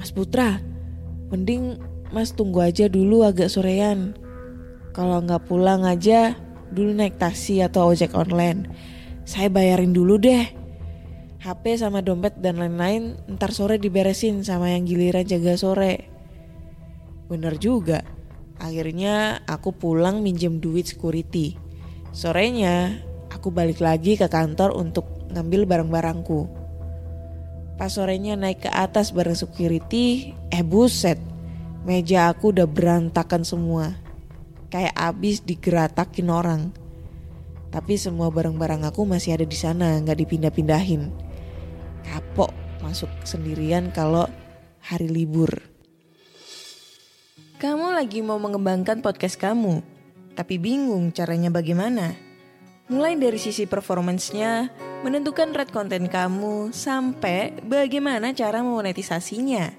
Mas 0.00 0.10
Putra, 0.10 0.58
mending 1.30 1.78
mas 2.10 2.34
tunggu 2.34 2.64
aja 2.64 2.90
dulu 2.90 3.22
agak 3.22 3.52
sorean. 3.52 4.18
Kalau 4.90 5.22
nggak 5.22 5.46
pulang 5.46 5.86
aja, 5.86 6.34
dulu 6.74 6.94
naik 6.94 7.18
taksi 7.18 7.62
atau 7.62 7.90
ojek 7.90 8.14
online. 8.14 8.66
Saya 9.22 9.46
bayarin 9.46 9.94
dulu 9.94 10.18
deh. 10.18 10.50
HP 11.40 11.80
sama 11.80 12.04
dompet 12.04 12.36
dan 12.36 12.60
lain-lain 12.60 13.16
ntar 13.24 13.56
sore 13.56 13.80
diberesin 13.80 14.44
sama 14.44 14.76
yang 14.76 14.84
giliran 14.84 15.24
jaga 15.24 15.56
sore. 15.56 16.10
Bener 17.32 17.56
juga. 17.56 18.04
Akhirnya 18.60 19.40
aku 19.48 19.72
pulang 19.72 20.20
minjem 20.20 20.60
duit 20.60 20.84
security. 20.84 21.56
Sorenya 22.12 23.00
aku 23.32 23.48
balik 23.48 23.80
lagi 23.80 24.20
ke 24.20 24.28
kantor 24.28 24.76
untuk 24.76 25.08
ngambil 25.32 25.64
barang-barangku. 25.64 26.59
Pas 27.80 27.88
sorenya 27.88 28.36
naik 28.36 28.68
ke 28.68 28.70
atas 28.70 29.16
bareng 29.16 29.32
security, 29.32 30.36
eh 30.52 30.60
buset. 30.60 31.16
Meja 31.88 32.28
aku 32.28 32.52
udah 32.52 32.68
berantakan 32.68 33.40
semua. 33.40 33.96
Kayak 34.68 34.92
abis 35.00 35.40
digeratakin 35.40 36.28
orang. 36.28 36.76
Tapi 37.72 37.96
semua 37.96 38.28
barang-barang 38.28 38.84
aku 38.84 39.08
masih 39.08 39.40
ada 39.40 39.48
di 39.48 39.56
sana, 39.56 39.96
nggak 39.96 40.20
dipindah-pindahin 40.20 41.30
kapok 42.10 42.50
masuk 42.80 43.08
sendirian 43.22 43.92
kalau 43.92 44.26
hari 44.80 45.06
libur. 45.06 45.62
Kamu 47.60 47.92
lagi 47.92 48.24
mau 48.24 48.40
mengembangkan 48.40 49.04
podcast 49.04 49.36
kamu, 49.36 49.84
tapi 50.32 50.56
bingung 50.56 51.12
caranya 51.12 51.52
bagaimana? 51.52 52.16
Mulai 52.88 53.20
dari 53.20 53.36
sisi 53.36 53.68
performance-nya, 53.68 54.72
menentukan 55.00 55.56
red 55.56 55.72
konten 55.72 56.06
kamu, 56.06 56.70
sampai 56.70 57.56
bagaimana 57.64 58.36
cara 58.36 58.60
memonetisasinya. 58.60 59.72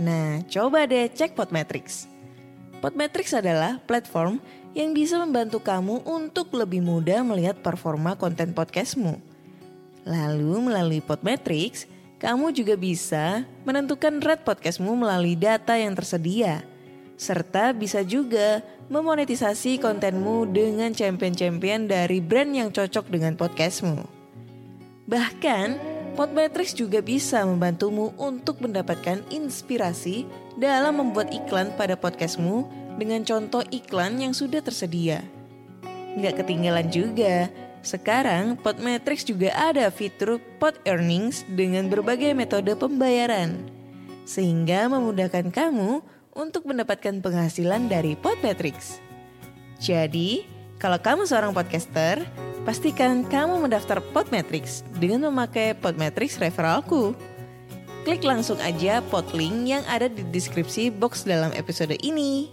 Nah, 0.00 0.42
coba 0.50 0.88
deh 0.88 1.06
cek 1.10 1.36
Podmetrics. 1.36 2.08
Podmetrics 2.80 3.32
adalah 3.36 3.78
platform 3.84 4.42
yang 4.74 4.90
bisa 4.90 5.20
membantu 5.22 5.62
kamu 5.62 6.02
untuk 6.02 6.50
lebih 6.52 6.82
mudah 6.82 7.22
melihat 7.22 7.62
performa 7.62 8.18
konten 8.18 8.50
podcastmu 8.50 9.34
Lalu 10.04 10.68
melalui 10.68 11.00
Podmetrics, 11.00 11.88
kamu 12.20 12.52
juga 12.52 12.76
bisa 12.76 13.48
menentukan 13.64 14.20
rate 14.20 14.44
podcastmu 14.44 14.92
melalui 15.00 15.32
data 15.32 15.80
yang 15.80 15.96
tersedia. 15.96 16.60
Serta 17.16 17.72
bisa 17.72 18.04
juga 18.04 18.60
memonetisasi 18.92 19.80
kontenmu 19.80 20.44
dengan 20.52 20.92
champion-champion 20.92 21.88
dari 21.88 22.20
brand 22.20 22.52
yang 22.52 22.68
cocok 22.68 23.08
dengan 23.08 23.32
podcastmu. 23.40 24.13
Bahkan, 25.04 25.92
Podmetrics 26.14 26.78
juga 26.78 27.02
bisa 27.02 27.42
membantumu 27.42 28.14
untuk 28.14 28.62
mendapatkan 28.62 29.18
inspirasi 29.34 30.22
dalam 30.54 31.02
membuat 31.02 31.34
iklan 31.34 31.74
pada 31.74 31.98
podcastmu 31.98 32.70
dengan 32.94 33.26
contoh 33.26 33.66
iklan 33.74 34.22
yang 34.22 34.30
sudah 34.30 34.62
tersedia. 34.62 35.26
Nggak 36.14 36.46
ketinggalan 36.46 36.86
juga, 36.94 37.50
sekarang 37.82 38.54
Podmetrics 38.54 39.26
juga 39.26 39.50
ada 39.58 39.90
fitur 39.90 40.38
Pod 40.62 40.78
Earnings 40.86 41.42
dengan 41.50 41.90
berbagai 41.90 42.30
metode 42.32 42.72
pembayaran. 42.78 43.58
Sehingga 44.24 44.86
memudahkan 44.86 45.50
kamu 45.50 46.00
untuk 46.32 46.64
mendapatkan 46.64 47.18
penghasilan 47.20 47.90
dari 47.90 48.14
Podmetrics. 48.14 49.02
Jadi, 49.82 50.46
kalau 50.78 50.96
kamu 51.02 51.26
seorang 51.26 51.52
podcaster, 51.52 52.22
pastikan 52.64 53.28
kamu 53.28 53.68
mendaftar 53.68 54.00
Podmetrics 54.00 54.88
dengan 54.96 55.28
memakai 55.28 55.76
Podmetrics 55.76 56.40
referralku. 56.40 57.12
Klik 58.08 58.24
langsung 58.24 58.56
aja 58.60 59.04
podlink 59.12 59.68
yang 59.68 59.84
ada 59.84 60.08
di 60.08 60.24
deskripsi 60.28 60.92
box 60.92 61.28
dalam 61.28 61.52
episode 61.52 61.92
ini. 62.00 62.48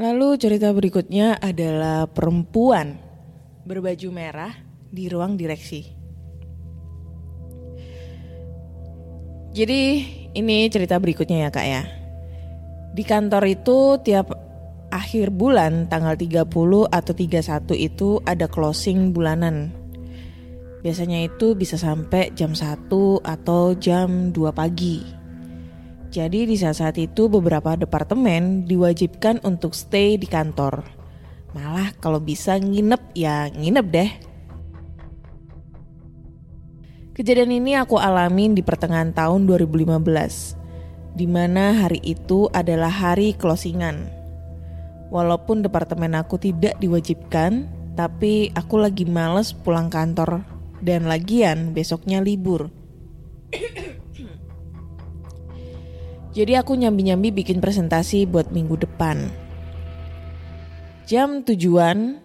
Lalu 0.00 0.40
cerita 0.40 0.72
berikutnya 0.72 1.36
adalah 1.36 2.08
perempuan 2.08 2.96
berbaju 3.68 4.08
merah 4.08 4.52
di 4.88 5.12
ruang 5.12 5.36
direksi. 5.36 5.92
Jadi 9.52 9.82
ini 10.32 10.72
cerita 10.72 10.96
berikutnya 10.96 11.48
ya 11.48 11.50
kak 11.52 11.66
ya. 11.68 11.82
Di 12.96 13.04
kantor 13.04 13.44
itu 13.44 14.00
tiap 14.00 14.49
akhir 14.90 15.30
bulan 15.32 15.86
tanggal 15.86 16.18
30 16.18 16.44
atau 16.90 17.12
31 17.14 17.74
itu 17.78 18.18
ada 18.26 18.50
closing 18.50 19.14
bulanan. 19.14 19.70
Biasanya 20.82 21.30
itu 21.30 21.54
bisa 21.54 21.78
sampai 21.78 22.34
jam 22.34 22.52
1 22.52 22.90
atau 23.22 23.72
jam 23.78 24.34
2 24.34 24.50
pagi. 24.50 25.02
Jadi 26.10 26.42
di 26.42 26.58
saat-saat 26.58 26.98
itu 26.98 27.30
beberapa 27.30 27.78
departemen 27.78 28.66
diwajibkan 28.66 29.46
untuk 29.46 29.78
stay 29.78 30.18
di 30.18 30.26
kantor. 30.26 30.82
Malah 31.54 31.94
kalau 32.02 32.18
bisa 32.18 32.58
nginep 32.58 33.14
ya 33.14 33.46
nginep 33.46 33.86
deh. 33.86 34.10
Kejadian 37.14 37.62
ini 37.62 37.76
aku 37.76 38.00
alamin 38.00 38.56
di 38.56 38.64
pertengahan 38.64 39.12
tahun 39.12 39.44
2015, 39.44 41.14
di 41.14 41.26
mana 41.28 41.84
hari 41.84 42.00
itu 42.00 42.48
adalah 42.50 42.90
hari 42.90 43.36
closingan. 43.36 44.19
Walaupun 45.10 45.66
departemen 45.66 46.14
aku 46.14 46.38
tidak 46.38 46.78
diwajibkan, 46.78 47.66
tapi 47.98 48.54
aku 48.54 48.78
lagi 48.78 49.02
males 49.04 49.50
pulang 49.50 49.90
kantor 49.90 50.46
dan 50.78 51.10
lagian 51.10 51.74
besoknya 51.74 52.22
libur. 52.22 52.70
Jadi 56.36 56.54
aku 56.54 56.78
nyambi-nyambi 56.78 57.34
bikin 57.34 57.58
presentasi 57.58 58.22
buat 58.30 58.54
minggu 58.54 58.86
depan. 58.86 59.26
Jam 61.10 61.42
tujuan, 61.42 62.22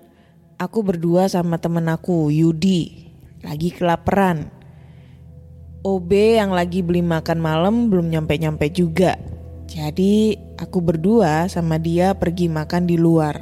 aku 0.62 0.86
berdua 0.86 1.26
sama 1.26 1.58
temen 1.58 1.89
aku, 1.89 2.30
Yudi, 2.30 3.10
lagi 3.41 3.74
kelaparan. 3.74 4.54
OB 5.82 6.12
yang 6.38 6.54
lagi 6.54 6.86
beli 6.86 7.02
makan 7.02 7.41
malam 7.41 7.89
belum 7.89 8.13
nyampe-nyampe 8.13 8.69
juga. 8.69 9.17
Jadi 9.65 10.38
aku 10.62 10.78
berdua 10.80 11.49
sama 11.49 11.82
dia 11.82 12.13
pergi 12.13 12.47
makan 12.47 12.86
di 12.86 12.95
luar. 12.95 13.36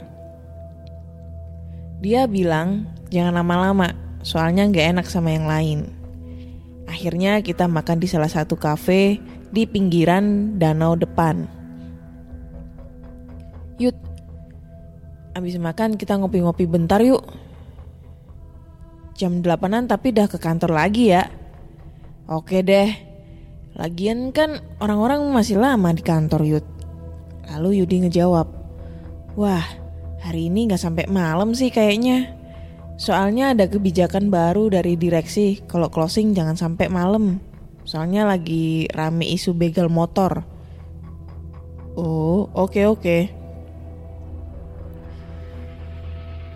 Dia 2.04 2.28
bilang 2.28 2.88
jangan 3.12 3.44
lama-lama, 3.44 3.92
soalnya 4.24 4.68
nggak 4.68 4.88
enak 4.98 5.08
sama 5.08 5.32
yang 5.36 5.48
lain. 5.48 5.80
Akhirnya 6.88 7.40
kita 7.40 7.68
makan 7.68 8.00
di 8.00 8.08
salah 8.08 8.32
satu 8.32 8.60
kafe 8.60 9.20
di 9.52 9.64
pinggiran 9.68 10.56
danau 10.60 10.96
depan. 11.00 11.48
Yuk, 13.80 13.96
abis 15.36 15.56
makan 15.60 15.96
kita 15.96 16.20
ngopi-ngopi 16.20 16.68
bentar 16.68 17.00
yuk. 17.04 17.24
Jam 19.14 19.46
delapanan 19.46 19.86
tapi 19.86 20.10
dah 20.12 20.26
ke 20.26 20.42
kantor 20.42 20.74
lagi 20.74 21.14
ya. 21.14 21.30
Oke 22.26 22.66
deh. 22.66 23.13
Lagian 23.74 24.30
kan 24.30 24.62
orang-orang 24.78 25.26
masih 25.34 25.58
lama 25.58 25.90
di 25.90 26.06
kantor 26.06 26.46
Yud. 26.46 26.66
Lalu 27.50 27.82
Yudi 27.82 28.06
ngejawab, 28.06 28.48
Wah 29.34 29.66
hari 30.22 30.48
ini 30.54 30.70
gak 30.70 30.82
sampai 30.82 31.10
malam 31.10 31.58
sih 31.58 31.74
kayaknya. 31.74 32.38
Soalnya 33.02 33.58
ada 33.58 33.66
kebijakan 33.66 34.30
baru 34.30 34.70
dari 34.70 34.94
direksi 34.94 35.66
kalau 35.66 35.90
closing 35.90 36.38
jangan 36.38 36.54
sampai 36.54 36.86
malam. 36.94 37.42
Soalnya 37.84 38.30
lagi 38.30 38.86
rame 38.94 39.26
isu 39.34 39.58
begal 39.58 39.90
motor. 39.90 40.46
Oh, 41.98 42.46
oke 42.54 42.82
oke. 42.86 43.18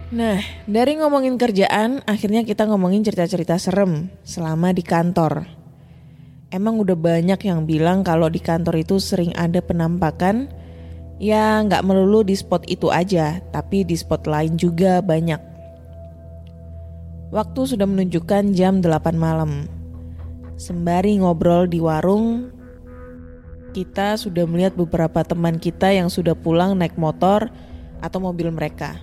Nah, 0.08 0.40
dari 0.64 0.96
ngomongin 0.96 1.36
kerjaan, 1.36 2.00
akhirnya 2.08 2.48
kita 2.48 2.64
ngomongin 2.64 3.04
cerita-cerita 3.04 3.60
serem 3.60 4.08
selama 4.24 4.72
di 4.72 4.80
kantor. 4.80 5.57
Emang 6.48 6.80
udah 6.80 6.96
banyak 6.96 7.44
yang 7.44 7.68
bilang 7.68 8.08
kalau 8.08 8.32
di 8.32 8.40
kantor 8.40 8.80
itu 8.80 9.04
sering 9.04 9.36
ada 9.36 9.60
penampakan, 9.60 10.48
ya 11.20 11.60
nggak 11.60 11.84
melulu 11.84 12.24
di 12.24 12.40
spot 12.40 12.64
itu 12.72 12.88
aja, 12.88 13.44
tapi 13.52 13.84
di 13.84 14.00
spot 14.00 14.24
lain 14.32 14.56
juga 14.56 15.04
banyak. 15.04 15.44
Waktu 17.36 17.62
sudah 17.76 17.84
menunjukkan 17.84 18.56
jam 18.56 18.80
8 18.80 19.20
malam. 19.20 19.68
Sembari 20.56 21.20
ngobrol 21.20 21.68
di 21.68 21.84
warung, 21.84 22.48
kita 23.76 24.16
sudah 24.16 24.48
melihat 24.48 24.80
beberapa 24.80 25.28
teman 25.28 25.60
kita 25.60 25.92
yang 25.92 26.08
sudah 26.08 26.34
pulang 26.34 26.80
naik 26.80 26.96
motor 26.96 27.52
atau 28.00 28.24
mobil 28.24 28.48
mereka. 28.56 28.96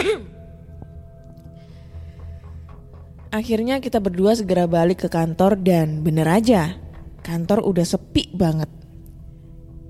Akhirnya 3.32 3.80
kita 3.80 3.96
berdua 3.96 4.36
segera 4.36 4.68
balik 4.68 5.02
ke 5.02 5.08
kantor 5.08 5.56
dan 5.56 6.04
bener 6.04 6.28
aja, 6.28 6.76
kantor 7.24 7.64
udah 7.64 7.80
sepi 7.80 8.28
banget. 8.36 8.68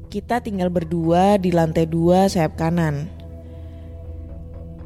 Kita 0.07 0.39
tinggal 0.39 0.71
berdua 0.71 1.43
di 1.43 1.51
lantai 1.51 1.91
dua 1.91 2.31
sayap 2.31 2.55
kanan. 2.55 3.11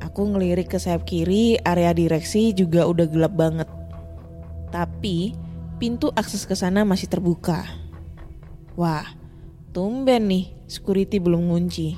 Aku 0.01 0.25
ngelirik 0.33 0.73
ke 0.73 0.81
sayap 0.81 1.05
kiri, 1.05 1.61
area 1.69 1.92
direksi 1.92 2.57
juga 2.57 2.88
udah 2.88 3.05
gelap 3.05 3.37
banget. 3.37 3.69
Tapi 4.73 5.37
pintu 5.77 6.09
akses 6.16 6.49
ke 6.49 6.57
sana 6.57 6.88
masih 6.88 7.12
terbuka. 7.12 7.61
Wah, 8.73 9.05
tumben 9.77 10.33
nih, 10.33 10.57
security 10.64 11.21
belum 11.21 11.53
ngunci. 11.53 11.92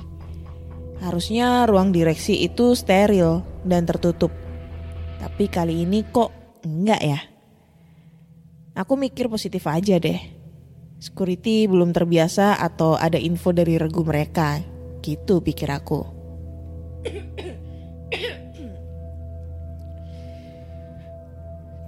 Harusnya 0.99 1.63
ruang 1.71 1.95
direksi 1.95 2.43
itu 2.43 2.75
steril 2.75 3.47
dan 3.63 3.87
tertutup. 3.87 4.35
Tapi 5.23 5.47
kali 5.47 5.87
ini 5.87 6.03
kok 6.03 6.38
enggak 6.63 7.01
ya? 7.03 7.19
Aku 8.79 8.95
mikir 8.95 9.27
positif 9.27 9.67
aja 9.67 9.99
deh. 9.99 10.19
Security 10.99 11.67
belum 11.67 11.91
terbiasa 11.95 12.59
atau 12.59 12.95
ada 12.99 13.15
info 13.19 13.51
dari 13.51 13.75
regu 13.79 14.03
mereka. 14.03 14.59
Gitu 14.99 15.39
pikir 15.43 15.71
aku. 15.71 16.03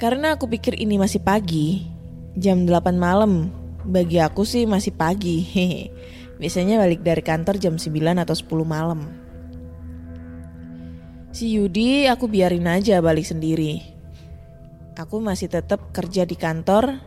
Karena 0.01 0.33
aku 0.33 0.49
pikir 0.49 0.81
ini 0.81 0.97
masih 0.97 1.21
pagi, 1.21 1.85
jam 2.33 2.65
8 2.65 2.97
malam. 2.97 3.53
Bagi 3.85 4.17
aku 4.17 4.41
sih 4.41 4.65
masih 4.65 4.97
pagi. 4.97 5.45
Biasanya 6.41 6.81
balik 6.81 7.05
dari 7.05 7.21
kantor 7.21 7.61
jam 7.61 7.77
9 7.77 8.01
atau 8.17 8.33
10 8.33 8.65
malam. 8.65 9.05
Si 11.31 11.53
Yudi 11.53 12.09
aku 12.09 12.25
biarin 12.25 12.65
aja 12.65 12.97
balik 12.97 13.29
sendiri. 13.29 14.00
Aku 14.99 15.23
masih 15.23 15.47
tetap 15.47 15.95
kerja 15.95 16.27
di 16.27 16.35
kantor, 16.35 16.99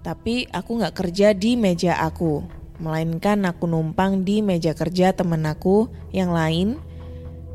tapi 0.00 0.48
aku 0.48 0.80
nggak 0.80 0.96
kerja 0.96 1.36
di 1.36 1.60
meja 1.60 2.00
aku, 2.00 2.40
melainkan 2.80 3.44
aku 3.44 3.68
numpang 3.68 4.24
di 4.24 4.40
meja 4.40 4.72
kerja 4.72 5.12
temen 5.12 5.44
aku 5.44 5.92
yang 6.16 6.32
lain, 6.32 6.80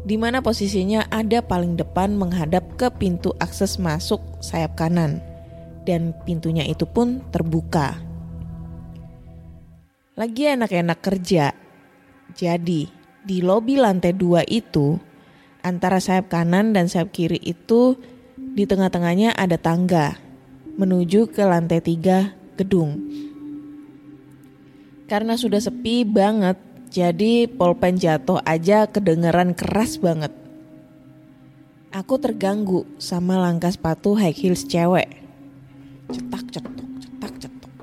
di 0.05 0.13
mana 0.15 0.45
posisinya 0.45 1.09
ada 1.09 1.41
paling 1.41 1.73
depan 1.73 2.13
menghadap 2.13 2.77
ke 2.77 2.87
pintu 2.93 3.33
akses 3.41 3.81
masuk 3.81 4.21
sayap 4.45 4.77
kanan, 4.77 5.25
dan 5.89 6.13
pintunya 6.21 6.61
itu 6.61 6.85
pun 6.85 7.25
terbuka. 7.33 7.97
Lagi 10.13 10.53
enak-enak 10.53 11.01
kerja, 11.01 11.51
jadi 12.37 12.81
di 13.25 13.37
lobi 13.41 13.75
lantai 13.81 14.13
dua 14.13 14.45
itu 14.45 15.01
antara 15.65 15.97
sayap 15.97 16.29
kanan 16.29 16.77
dan 16.77 16.85
sayap 16.87 17.11
kiri 17.11 17.41
itu 17.41 17.97
di 18.57 18.65
tengah-tengahnya 18.65 19.37
ada 19.37 19.53
tangga 19.61 20.17
menuju 20.81 21.29
ke 21.29 21.45
lantai 21.45 21.77
tiga 21.77 22.33
gedung. 22.57 22.97
Karena 25.05 25.37
sudah 25.37 25.61
sepi 25.61 26.01
banget, 26.01 26.57
jadi 26.89 27.45
polpen 27.45 28.01
jatuh 28.01 28.41
aja 28.41 28.89
kedengeran 28.89 29.53
keras 29.53 30.01
banget. 30.01 30.33
Aku 31.93 32.17
terganggu 32.17 32.89
sama 32.97 33.37
langkah 33.37 33.69
sepatu 33.69 34.17
high 34.17 34.33
heels 34.33 34.65
cewek. 34.65 35.05
Cetak 36.09 36.49
cetok, 36.49 36.89
cetak 36.97 37.33
cetok. 37.37 37.73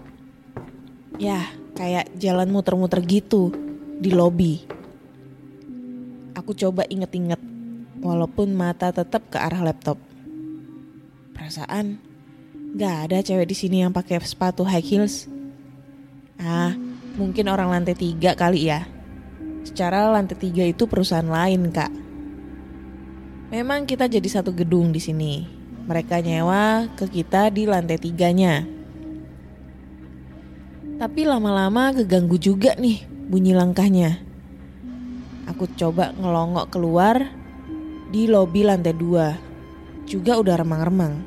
Ya, 1.22 1.54
kayak 1.78 2.10
jalan 2.18 2.50
muter-muter 2.50 2.98
gitu 3.06 3.54
di 4.02 4.10
lobi. 4.10 4.66
Aku 6.34 6.50
coba 6.50 6.82
inget-inget, 6.90 7.38
walaupun 8.02 8.50
mata 8.58 8.90
tetap 8.90 9.30
ke 9.30 9.38
arah 9.38 9.62
laptop. 9.62 10.13
Perasaan 11.34 11.98
gak 12.78 13.10
ada 13.10 13.18
cewek 13.18 13.50
di 13.50 13.56
sini 13.58 13.82
yang 13.82 13.90
pakai 13.90 14.22
sepatu 14.22 14.62
high 14.62 14.82
heels. 14.82 15.26
Ah, 16.38 16.74
mungkin 17.18 17.50
orang 17.50 17.74
lantai 17.74 17.98
tiga 17.98 18.38
kali 18.38 18.70
ya. 18.70 18.86
Secara 19.66 20.06
lantai 20.14 20.38
tiga 20.38 20.62
itu 20.62 20.86
perusahaan 20.86 21.26
lain 21.26 21.74
kak. 21.74 21.90
Memang 23.50 23.82
kita 23.86 24.06
jadi 24.06 24.28
satu 24.30 24.54
gedung 24.54 24.94
di 24.94 25.02
sini. 25.02 25.46
Mereka 25.84 26.22
nyewa 26.22 26.86
ke 26.94 27.10
kita 27.10 27.50
di 27.50 27.66
lantai 27.66 27.98
tiganya. 27.98 28.62
Tapi 30.94 31.26
lama-lama 31.26 31.90
keganggu 31.90 32.38
juga 32.38 32.78
nih 32.78 33.02
bunyi 33.26 33.58
langkahnya. 33.58 34.22
Aku 35.50 35.66
coba 35.74 36.14
ngelongok 36.14 36.70
keluar 36.70 37.26
di 38.14 38.30
lobi 38.30 38.62
lantai 38.62 38.94
dua 38.94 39.53
juga 40.04 40.36
udah 40.40 40.56
remang-remang. 40.60 41.24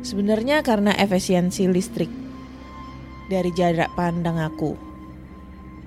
Sebenarnya 0.00 0.64
karena 0.64 0.96
efisiensi 0.96 1.68
listrik 1.68 2.08
dari 3.28 3.52
jarak 3.52 3.92
pandang 3.92 4.40
aku. 4.40 4.72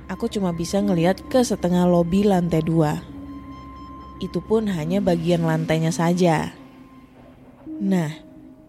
Aku 0.07 0.29
cuma 0.29 0.53
bisa 0.53 0.77
ngelihat 0.77 1.25
ke 1.27 1.41
setengah 1.41 1.89
lobi 1.89 2.21
lantai 2.21 2.61
dua. 2.61 3.01
Itu 4.21 4.39
pun 4.45 4.69
hanya 4.69 5.01
bagian 5.01 5.41
lantainya 5.41 5.89
saja. 5.89 6.53
Nah, 7.81 8.13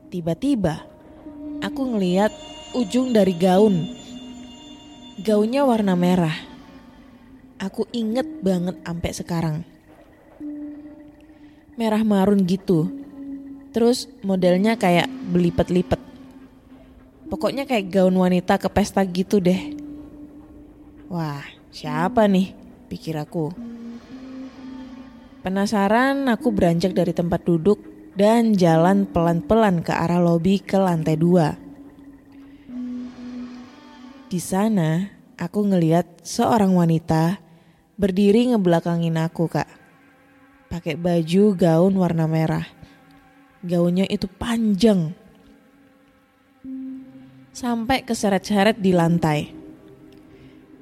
tiba-tiba 0.08 0.88
aku 1.60 1.94
ngelihat 1.94 2.32
ujung 2.72 3.12
dari 3.12 3.36
gaun. 3.36 3.84
Gaunnya 5.20 5.62
warna 5.68 5.94
merah. 5.94 6.34
Aku 7.60 7.86
inget 7.94 8.26
banget 8.42 8.80
sampai 8.82 9.12
sekarang 9.14 9.56
merah 11.74 12.02
marun 12.06 12.42
gitu. 12.46 12.90
Terus 13.74 14.06
modelnya 14.22 14.78
kayak 14.78 15.10
belipet-lipet. 15.34 15.98
Pokoknya 17.26 17.66
kayak 17.66 17.90
gaun 17.90 18.14
wanita 18.14 18.62
ke 18.62 18.70
pesta 18.70 19.02
gitu 19.02 19.42
deh. 19.42 19.74
Wah, 21.10 21.42
siapa 21.74 22.30
nih? 22.30 22.54
Pikir 22.86 23.18
aku. 23.18 23.50
Penasaran, 25.42 26.30
aku 26.30 26.54
beranjak 26.54 26.94
dari 26.94 27.10
tempat 27.10 27.42
duduk 27.42 27.82
dan 28.14 28.54
jalan 28.54 29.04
pelan-pelan 29.04 29.82
ke 29.82 29.90
arah 29.90 30.22
lobi 30.22 30.62
ke 30.62 30.78
lantai 30.78 31.18
dua. 31.18 31.58
Di 34.30 34.40
sana, 34.40 35.10
aku 35.34 35.66
ngeliat 35.66 36.22
seorang 36.22 36.72
wanita 36.72 37.42
berdiri 37.98 38.54
ngebelakangin 38.54 39.18
aku, 39.18 39.50
Kak 39.50 39.83
pakai 40.74 40.98
baju 40.98 41.54
gaun 41.54 41.94
warna 41.94 42.26
merah. 42.26 42.66
Gaunnya 43.62 44.10
itu 44.10 44.26
panjang. 44.26 45.14
Sampai 47.54 48.02
keseret-seret 48.02 48.82
di 48.82 48.90
lantai. 48.90 49.54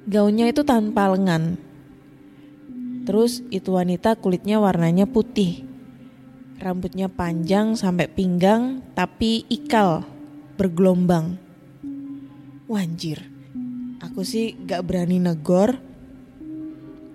Gaunnya 0.09 0.49
itu 0.49 0.65
tanpa 0.65 1.13
lengan. 1.13 1.61
Terus 3.05 3.45
itu 3.53 3.77
wanita 3.77 4.17
kulitnya 4.17 4.57
warnanya 4.57 5.05
putih. 5.05 5.61
Rambutnya 6.57 7.05
panjang 7.05 7.77
sampai 7.77 8.09
pinggang 8.09 8.81
tapi 8.97 9.45
ikal, 9.45 10.01
bergelombang. 10.57 11.37
Wanjir, 12.65 13.21
aku 14.01 14.25
sih 14.25 14.57
gak 14.57 14.89
berani 14.89 15.21
negor 15.21 15.77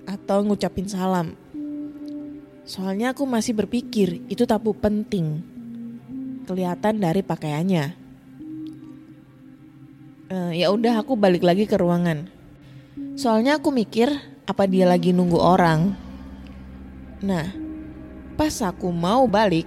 atau 0.07 0.47
ngucapin 0.47 0.87
salam 0.87 1.48
Soalnya 2.69 3.17
aku 3.17 3.25
masih 3.25 3.57
berpikir 3.57 4.21
itu 4.29 4.45
tabu 4.45 4.77
penting. 4.77 5.41
Kelihatan 6.45 7.01
dari 7.01 7.25
pakaiannya. 7.25 7.85
Uh, 10.29 10.53
ya 10.53 10.69
udah 10.69 11.01
aku 11.01 11.17
balik 11.17 11.41
lagi 11.41 11.65
ke 11.65 11.81
ruangan. 11.81 12.29
Soalnya 13.17 13.57
aku 13.57 13.73
mikir 13.73 14.13
apa 14.45 14.69
dia 14.69 14.85
lagi 14.85 15.17
nunggu 15.17 15.41
orang. 15.41 15.97
Nah, 17.25 17.49
pas 18.37 18.53
aku 18.61 18.93
mau 18.93 19.25
balik, 19.25 19.65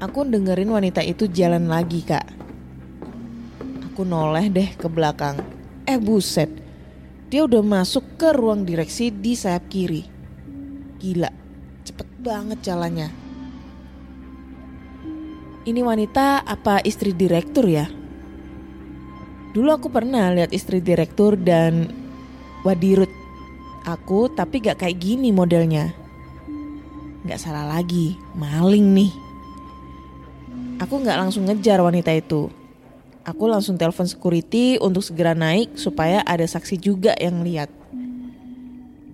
Aku 0.00 0.24
dengerin 0.24 0.72
wanita 0.72 1.04
itu 1.04 1.28
jalan 1.28 1.68
lagi 1.68 2.00
kak. 2.00 2.24
Aku 3.92 4.08
noleh 4.08 4.48
deh 4.48 4.72
ke 4.72 4.88
belakang. 4.88 5.36
Eh 5.84 6.00
buset, 6.00 6.48
dia 7.28 7.44
udah 7.44 7.60
masuk 7.60 8.16
ke 8.16 8.32
ruang 8.32 8.64
direksi 8.64 9.12
di 9.12 9.36
sayap 9.36 9.68
kiri. 9.68 10.08
Gila, 10.96 11.28
banget 12.20 12.60
jalannya. 12.60 13.08
Ini 15.64 15.80
wanita 15.80 16.44
apa 16.44 16.84
istri 16.84 17.16
direktur 17.16 17.64
ya? 17.68 17.88
Dulu 19.50 19.68
aku 19.72 19.88
pernah 19.90 20.30
lihat 20.30 20.54
istri 20.54 20.78
direktur 20.78 21.34
dan 21.34 21.90
wadirut 22.62 23.10
aku 23.84 24.30
tapi 24.32 24.60
gak 24.60 24.84
kayak 24.84 25.00
gini 25.00 25.32
modelnya. 25.32 25.92
Gak 27.28 27.40
salah 27.40 27.68
lagi, 27.68 28.16
maling 28.32 28.96
nih. 28.96 29.12
Aku 30.80 30.96
gak 31.04 31.20
langsung 31.20 31.44
ngejar 31.44 31.84
wanita 31.84 32.08
itu. 32.16 32.48
Aku 33.20 33.44
langsung 33.44 33.76
telepon 33.76 34.08
security 34.08 34.80
untuk 34.80 35.04
segera 35.04 35.36
naik 35.36 35.76
supaya 35.76 36.24
ada 36.24 36.48
saksi 36.48 36.80
juga 36.80 37.12
yang 37.20 37.44
lihat. 37.44 37.68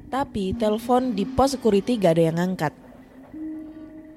Tapi 0.07 0.55
telepon 0.55 1.11
di 1.19 1.27
pos 1.27 1.59
security 1.59 1.99
gak 1.99 2.15
ada 2.15 2.31
yang 2.31 2.39
angkat. 2.39 2.86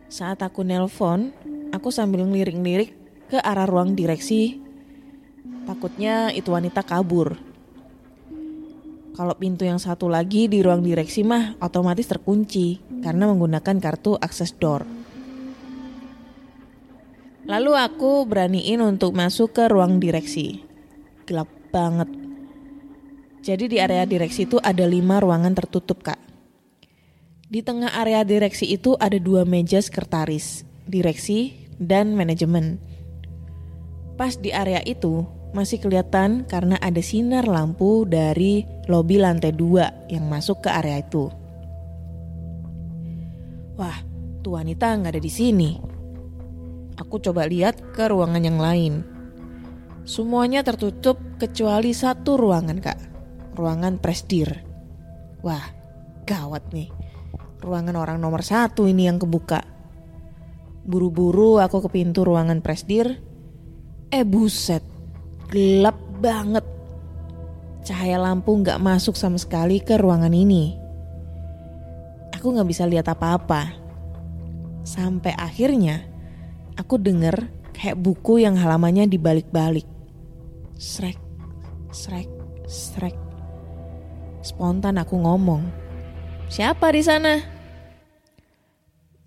Saat 0.09 0.41
aku 0.41 0.65
nelpon, 0.65 1.29
aku 1.69 1.93
sambil 1.93 2.25
ngelirik-lirik 2.25 2.97
ke 3.29 3.37
arah 3.37 3.69
ruang 3.69 3.93
direksi. 3.93 4.57
Takutnya 5.69 6.33
itu 6.33 6.49
wanita 6.49 6.81
kabur. 6.81 7.37
Kalau 9.13 9.37
pintu 9.37 9.69
yang 9.69 9.77
satu 9.77 10.09
lagi 10.09 10.49
di 10.49 10.65
ruang 10.65 10.81
direksi 10.81 11.21
mah 11.21 11.61
otomatis 11.61 12.09
terkunci 12.09 12.81
karena 13.05 13.29
menggunakan 13.29 13.77
kartu 13.77 14.17
akses 14.17 14.57
door. 14.57 14.81
Lalu 17.45 17.71
aku 17.77 18.25
beraniin 18.25 18.81
untuk 18.81 19.13
masuk 19.13 19.53
ke 19.53 19.69
ruang 19.69 20.01
direksi. 20.01 20.65
Gelap 21.29 21.53
banget. 21.69 22.09
Jadi 23.45 23.69
di 23.69 23.77
area 23.77 24.09
direksi 24.09 24.49
itu 24.49 24.57
ada 24.57 24.89
lima 24.89 25.21
ruangan 25.21 25.53
tertutup 25.53 26.01
kak. 26.01 26.28
Di 27.49 27.65
tengah 27.65 27.89
area 27.97 28.21
direksi 28.21 28.69
itu 28.69 28.93
ada 29.01 29.17
dua 29.17 29.41
meja 29.41 29.81
sekretaris, 29.81 30.69
direksi, 30.85 31.65
dan 31.81 32.13
manajemen. 32.13 32.77
Pas 34.13 34.37
di 34.37 34.53
area 34.53 34.85
itu 34.85 35.25
masih 35.49 35.81
kelihatan 35.81 36.45
karena 36.45 36.77
ada 36.77 37.01
sinar 37.01 37.49
lampu 37.49 38.05
dari 38.05 38.61
lobi 38.85 39.17
lantai 39.17 39.49
dua 39.49 39.89
yang 40.13 40.29
masuk 40.29 40.61
ke 40.61 40.69
area 40.69 41.01
itu. 41.01 41.25
Wah, 43.81 43.97
tuh 44.45 44.53
wanita 44.53 44.93
nggak 45.01 45.17
ada 45.17 45.21
di 45.23 45.33
sini. 45.33 45.73
Aku 47.01 47.17
coba 47.17 47.49
lihat 47.49 47.81
ke 47.97 48.05
ruangan 48.05 48.45
yang 48.45 48.61
lain. 48.61 49.01
Semuanya 50.05 50.61
tertutup 50.61 51.17
kecuali 51.41 51.97
satu 51.97 52.37
ruangan 52.37 52.77
kak. 52.77 52.99
Ruangan 53.57 53.97
presdir. 53.97 54.61
Wah, 55.41 55.65
gawat 56.29 56.69
nih. 56.69 56.98
Ruangan 57.59 57.95
orang 57.99 58.17
nomor 58.23 58.39
satu 58.39 58.87
ini 58.87 59.11
yang 59.11 59.19
kebuka. 59.19 59.59
Buru-buru 60.87 61.59
aku 61.59 61.83
ke 61.85 61.89
pintu 62.01 62.23
ruangan 62.23 62.63
presdir. 62.63 63.19
Eh 64.09 64.23
buset, 64.25 64.81
gelap 65.51 65.99
banget. 66.23 66.63
Cahaya 67.83 68.17
lampu 68.17 68.55
nggak 68.55 68.79
masuk 68.79 69.13
sama 69.19 69.35
sekali 69.35 69.83
ke 69.83 69.99
ruangan 69.99 70.31
ini. 70.31 70.75
Aku 72.35 72.55
nggak 72.55 72.69
bisa 72.71 72.87
lihat 72.87 73.11
apa-apa. 73.11 73.75
Sampai 74.87 75.35
akhirnya 75.35 76.07
aku 76.79 76.95
denger 76.95 77.51
kayak 77.75 77.99
buku 77.99 78.43
yang 78.43 78.55
halamannya 78.55 79.05
dibalik-balik. 79.11 79.85
Srek, 80.79 81.19
srek, 81.91 82.31
srek. 82.65 83.15
Spontan 84.39 84.95
aku 84.95 85.19
ngomong. 85.19 85.78
Siapa 86.49 86.89
di 86.89 87.05
sana? 87.05 87.37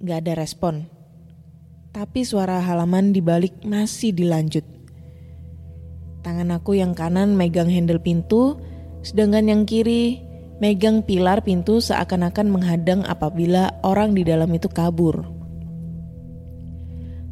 Gak 0.02 0.26
ada 0.26 0.42
respon. 0.42 0.90
Tapi 1.94 2.26
suara 2.26 2.58
halaman 2.58 3.14
dibalik 3.14 3.62
masih 3.62 4.10
dilanjut. 4.10 4.66
Tangan 6.26 6.50
aku 6.50 6.82
yang 6.82 6.98
kanan 6.98 7.38
megang 7.38 7.70
handle 7.70 8.02
pintu, 8.02 8.58
sedangkan 9.06 9.46
yang 9.46 9.62
kiri 9.62 10.18
megang 10.58 11.06
pilar 11.06 11.46
pintu 11.46 11.78
seakan-akan 11.78 12.50
menghadang 12.50 13.06
apabila 13.06 13.70
orang 13.86 14.18
di 14.18 14.26
dalam 14.26 14.50
itu 14.50 14.66
kabur. 14.66 15.22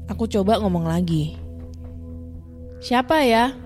Aku 0.06 0.30
coba 0.30 0.62
ngomong 0.62 0.86
lagi. 0.86 1.34
Siapa 2.78 3.26
ya? 3.26 3.58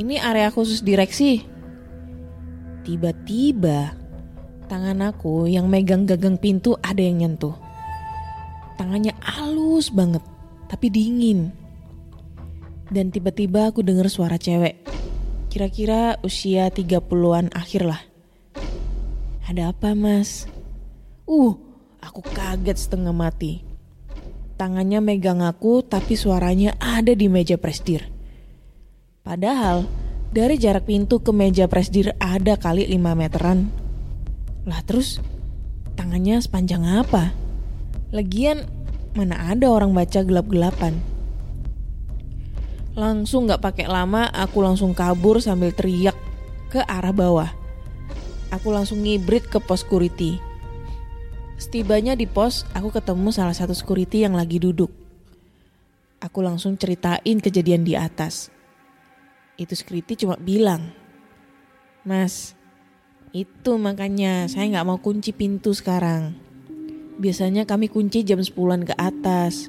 Ini 0.00 0.16
area 0.16 0.48
khusus 0.48 0.80
direksi. 0.80 1.44
Tiba-tiba 2.88 3.97
tangan 4.68 5.00
aku 5.00 5.48
yang 5.48 5.66
megang 5.66 6.04
gagang 6.04 6.36
pintu 6.36 6.76
ada 6.84 7.00
yang 7.00 7.24
nyentuh. 7.24 7.56
Tangannya 8.76 9.16
halus 9.24 9.90
banget, 9.90 10.22
tapi 10.68 10.92
dingin. 10.92 11.50
Dan 12.92 13.10
tiba-tiba 13.10 13.72
aku 13.72 13.80
dengar 13.82 14.06
suara 14.12 14.36
cewek. 14.36 14.84
Kira-kira 15.48 16.20
usia 16.20 16.68
30-an 16.68 17.50
akhir 17.56 17.82
lah. 17.88 18.00
Ada 19.48 19.72
apa 19.72 19.96
mas? 19.96 20.44
Uh, 21.24 21.56
aku 22.04 22.20
kaget 22.20 22.76
setengah 22.76 23.16
mati. 23.16 23.64
Tangannya 24.60 25.00
megang 25.00 25.40
aku 25.40 25.80
tapi 25.80 26.14
suaranya 26.14 26.76
ada 26.76 27.16
di 27.16 27.26
meja 27.32 27.56
presdir. 27.56 28.04
Padahal 29.24 29.88
dari 30.28 30.60
jarak 30.60 30.84
pintu 30.84 31.24
ke 31.24 31.32
meja 31.32 31.64
presdir 31.64 32.12
ada 32.20 32.60
kali 32.60 32.84
5 32.84 32.96
meteran. 33.16 33.87
Lah 34.68 34.84
terus 34.84 35.16
tangannya 35.96 36.36
sepanjang 36.44 36.84
apa? 36.84 37.32
Lagian 38.12 38.68
mana 39.16 39.48
ada 39.48 39.72
orang 39.72 39.96
baca 39.96 40.20
gelap-gelapan. 40.20 40.92
Langsung 42.92 43.48
gak 43.48 43.64
pakai 43.64 43.88
lama 43.88 44.28
aku 44.28 44.60
langsung 44.60 44.92
kabur 44.92 45.40
sambil 45.40 45.72
teriak 45.72 46.14
ke 46.68 46.84
arah 46.84 47.16
bawah. 47.16 47.50
Aku 48.52 48.68
langsung 48.68 49.00
ngibrit 49.00 49.48
ke 49.48 49.56
pos 49.56 49.80
security. 49.80 50.36
Setibanya 51.58 52.14
di 52.14 52.28
pos, 52.28 52.68
aku 52.70 52.94
ketemu 52.94 53.34
salah 53.34 53.56
satu 53.56 53.74
security 53.74 54.22
yang 54.22 54.36
lagi 54.36 54.62
duduk. 54.62 54.92
Aku 56.22 56.42
langsung 56.42 56.78
ceritain 56.78 57.38
kejadian 57.42 57.82
di 57.82 57.98
atas. 57.98 58.50
Itu 59.58 59.74
security 59.74 60.14
cuma 60.22 60.38
bilang, 60.38 60.94
Mas, 62.06 62.57
itu 63.32 63.76
makanya 63.76 64.48
saya 64.48 64.68
nggak 64.68 64.86
mau 64.88 64.98
kunci 65.00 65.36
pintu 65.36 65.76
sekarang. 65.76 66.36
Biasanya 67.18 67.66
kami 67.66 67.90
kunci 67.90 68.22
jam 68.22 68.38
10-an 68.38 68.86
ke 68.86 68.94
atas. 68.94 69.68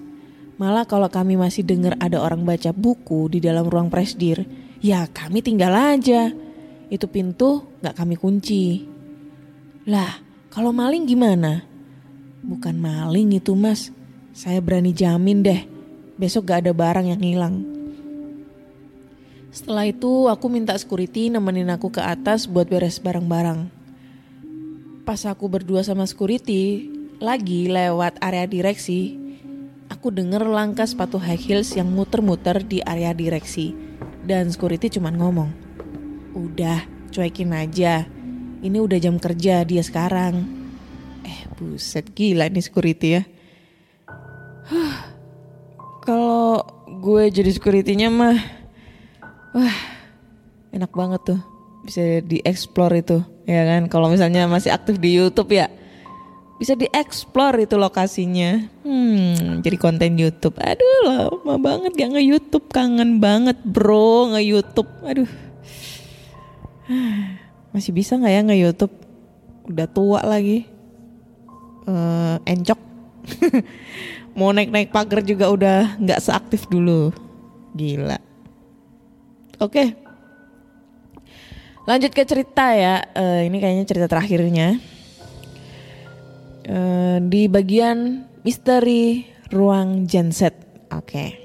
Malah 0.59 0.85
kalau 0.85 1.07
kami 1.07 1.39
masih 1.39 1.63
dengar 1.63 1.95
ada 2.03 2.19
orang 2.19 2.43
baca 2.43 2.75
buku 2.75 3.31
di 3.31 3.39
dalam 3.39 3.65
ruang 3.65 3.87
presdir, 3.87 4.43
ya 4.83 5.07
kami 5.07 5.39
tinggal 5.39 5.71
aja. 5.71 6.29
Itu 6.91 7.07
pintu 7.07 7.79
nggak 7.79 7.95
kami 7.95 8.15
kunci. 8.19 8.83
Lah, 9.87 10.19
kalau 10.51 10.75
maling 10.75 11.07
gimana? 11.07 11.63
Bukan 12.43 12.75
maling 12.77 13.39
itu 13.39 13.55
mas, 13.55 13.89
saya 14.35 14.59
berani 14.59 14.91
jamin 14.91 15.41
deh. 15.41 15.61
Besok 16.19 16.51
gak 16.51 16.67
ada 16.67 16.75
barang 16.75 17.15
yang 17.15 17.23
hilang. 17.23 17.78
Setelah 19.49 19.89
itu 19.89 20.29
aku 20.29 20.45
minta 20.45 20.77
security 20.77 21.33
nemenin 21.33 21.73
aku 21.73 21.89
ke 21.89 22.01
atas 22.01 22.45
buat 22.45 22.69
beres 22.69 23.01
barang-barang. 23.01 23.69
Pas 25.09 25.21
aku 25.25 25.49
berdua 25.49 25.81
sama 25.81 26.05
security 26.05 26.85
lagi 27.17 27.65
lewat 27.65 28.21
area 28.21 28.45
direksi, 28.45 29.17
aku 29.89 30.13
denger 30.13 30.45
langkah 30.45 30.85
sepatu 30.85 31.17
high 31.17 31.39
heels 31.39 31.73
yang 31.73 31.89
muter-muter 31.89 32.61
di 32.61 32.79
area 32.85 33.09
direksi. 33.09 33.73
Dan 34.21 34.53
security 34.53 34.93
cuman 34.93 35.17
ngomong, 35.17 35.49
udah 36.37 36.85
cuekin 37.09 37.49
aja, 37.49 38.05
ini 38.61 38.77
udah 38.77 39.01
jam 39.01 39.17
kerja 39.17 39.65
dia 39.65 39.81
sekarang. 39.81 40.45
Eh 41.25 41.49
buset 41.57 42.13
gila 42.13 42.45
nih 42.53 42.61
security 42.61 43.07
ya. 43.17 43.23
Kalau 46.05 46.61
gue 47.01 47.23
jadi 47.33 47.49
securitynya 47.49 48.13
mah, 48.13 48.37
wah 49.55 49.77
enak 50.73 50.91
banget 50.93 51.21
tuh 51.35 51.41
bisa 51.83 52.21
dieksplor 52.23 52.91
itu 52.97 53.23
ya 53.47 53.65
kan. 53.65 53.87
Kalau 53.87 54.11
misalnya 54.11 54.45
masih 54.45 54.73
aktif 54.73 54.99
di 54.99 55.15
YouTube 55.17 55.53
ya 55.55 55.71
bisa 56.59 56.75
dieksplor 56.75 57.55
itu 57.63 57.79
lokasinya. 57.79 58.67
Hmm, 58.83 59.63
jadi 59.63 59.79
konten 59.79 60.19
YouTube. 60.19 60.59
Aduh 60.59 60.99
lama 61.07 61.55
banget 61.55 61.95
gak 61.95 62.19
nge 62.19 62.23
YouTube, 62.27 62.67
kangen 62.67 63.23
banget 63.23 63.55
bro 63.63 64.35
nge 64.35 64.43
YouTube. 64.43 64.91
Aduh, 65.07 65.31
masih 67.73 67.95
bisa 67.95 68.19
nggak 68.19 68.33
ya 68.35 68.41
nge 68.43 68.57
YouTube? 68.59 68.95
Udah 69.71 69.87
tua 69.87 70.19
lagi 70.25 70.67
uh, 71.87 72.41
encok 72.43 72.79
Mau 74.37 74.49
naik-naik 74.55 74.93
pagar 74.93 75.21
juga 75.25 75.49
udah 75.51 75.99
nggak 75.99 76.21
seaktif 76.21 76.67
dulu. 76.67 77.11
Gila. 77.75 78.28
Oke. 79.59 79.91
Lanjut 81.83 82.15
ke 82.15 82.23
cerita 82.23 82.71
ya. 82.71 83.03
Eh, 83.11 83.51
ini 83.51 83.59
kayaknya 83.59 83.83
cerita 83.83 84.07
terakhirnya. 84.07 84.79
Eh, 86.63 87.17
di 87.27 87.51
bagian 87.51 88.23
misteri 88.47 89.27
ruang 89.51 90.07
genset. 90.07 90.55
Oke. 90.95 91.35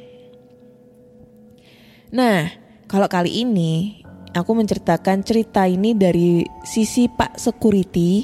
Nah, 2.14 2.46
kalau 2.86 3.10
kali 3.10 3.42
ini 3.42 4.04
aku 4.30 4.54
menceritakan 4.54 5.26
cerita 5.26 5.66
ini 5.66 5.98
dari 5.98 6.46
sisi 6.62 7.10
Pak 7.10 7.34
Security 7.34 8.22